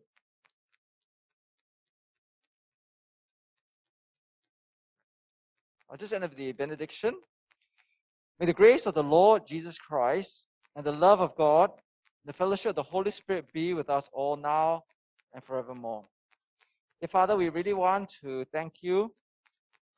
I'll 5.90 5.96
just 5.96 6.12
end 6.12 6.22
with 6.22 6.36
the 6.36 6.52
benediction. 6.52 7.14
May 8.38 8.46
the 8.46 8.52
grace 8.52 8.86
of 8.86 8.94
the 8.94 9.02
Lord 9.02 9.46
Jesus 9.48 9.78
Christ 9.78 10.44
and 10.76 10.84
the 10.84 10.92
love 10.92 11.20
of 11.20 11.34
God, 11.34 11.70
the 12.28 12.34
fellowship 12.34 12.68
of 12.68 12.76
the 12.76 12.82
Holy 12.82 13.10
Spirit 13.10 13.50
be 13.54 13.72
with 13.72 13.88
us 13.88 14.06
all 14.12 14.36
now 14.36 14.84
and 15.32 15.42
forevermore. 15.42 16.04
Dear 17.00 17.08
Father, 17.08 17.34
we 17.34 17.48
really 17.48 17.72
want 17.72 18.10
to 18.20 18.44
thank 18.52 18.82
you 18.82 19.14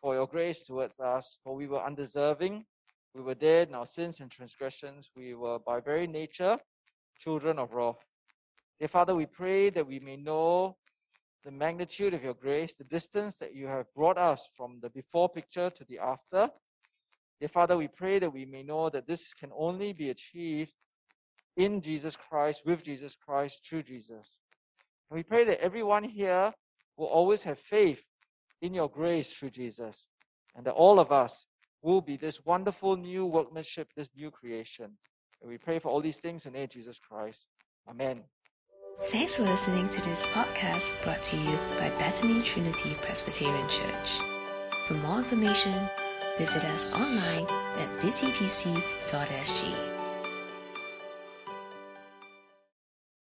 for 0.01 0.15
your 0.15 0.29
grace 0.29 0.65
towards 0.65 1.01
us, 1.01 1.39
for 1.43 1.57
we 1.57 1.67
were 1.67 1.85
undeserving. 1.85 2.65
We 3.17 3.23
were 3.23 3.35
dead 3.35 3.67
in 3.67 3.75
our 3.75 3.87
sins 3.87 4.21
and 4.21 4.31
transgressions. 4.31 5.11
We 5.17 5.35
were 5.35 5.59
by 5.59 5.81
very 5.81 6.07
nature 6.07 6.57
children 7.19 7.59
of 7.59 7.73
wrath. 7.73 7.99
Dear 8.79 8.87
Father, 8.87 9.17
we 9.17 9.27
pray 9.27 9.69
that 9.71 9.89
we 9.89 9.99
may 9.99 10.17
know 10.17 10.77
the 11.45 11.51
magnitude 11.51 12.15
of 12.15 12.23
your 12.23 12.35
grace, 12.35 12.77
the 12.77 12.85
distance 12.85 13.35
that 13.41 13.57
you 13.57 13.67
have 13.67 13.93
brought 13.93 14.19
us 14.19 14.49
from 14.57 14.79
the 14.81 14.91
before 14.91 15.29
picture 15.29 15.69
to 15.69 15.85
the 15.89 15.99
after. 15.99 16.49
Dear 17.41 17.49
Father, 17.49 17.77
we 17.77 17.89
pray 17.89 18.21
that 18.21 18.33
we 18.33 18.45
may 18.45 18.63
know 18.63 18.89
that 18.89 19.09
this 19.09 19.35
can 19.35 19.51
only 19.53 19.93
be 19.93 20.11
achieved 20.11 20.71
in 21.57 21.81
Jesus 21.81 22.17
Christ, 22.17 22.63
with 22.65 22.83
Jesus 22.83 23.17
Christ, 23.17 23.61
through 23.69 23.83
Jesus. 23.83 24.39
And 25.11 25.17
we 25.17 25.23
pray 25.23 25.45
that 25.45 25.61
everyone 25.61 26.05
here 26.05 26.53
will 26.97 27.07
always 27.07 27.43
have 27.43 27.59
faith 27.59 28.03
in 28.63 28.75
your 28.75 28.89
grace 28.89 29.33
through 29.33 29.51
Jesus, 29.51 30.09
and 30.57 30.65
that 30.67 30.75
all 30.75 31.01
of 31.01 31.13
us 31.13 31.47
will 31.83 32.01
be 32.01 32.17
this 32.17 32.45
wonderful 32.45 32.97
new 32.97 33.27
workmanship, 33.27 33.89
this 33.97 34.11
new 34.17 34.31
creation. 34.31 34.97
And 35.41 35.51
we 35.51 35.59
pray 35.59 35.79
for 35.79 35.89
all 35.89 36.01
these 36.01 36.19
things 36.19 36.47
in 36.47 36.53
the 36.53 36.59
name 36.59 36.65
of 36.65 36.71
Jesus 36.71 36.99
Christ. 36.99 37.47
Amen. 37.89 38.23
Thanks 39.05 39.37
for 39.37 39.45
listening 39.45 39.89
to 39.89 40.03
this 40.03 40.27
podcast 40.27 41.03
brought 41.05 41.23
to 41.25 41.37
you 41.37 41.57
by 41.79 41.89
Bethany 41.99 42.43
Trinity 42.43 42.95
Presbyterian 43.01 43.67
Church. 43.69 44.21
For 44.87 44.95
more 44.95 45.19
information, 45.19 45.73
visit 46.37 46.65
us 46.65 46.93
online 46.95 47.47
at 47.79 47.89
busypc.sg. 48.03 50.00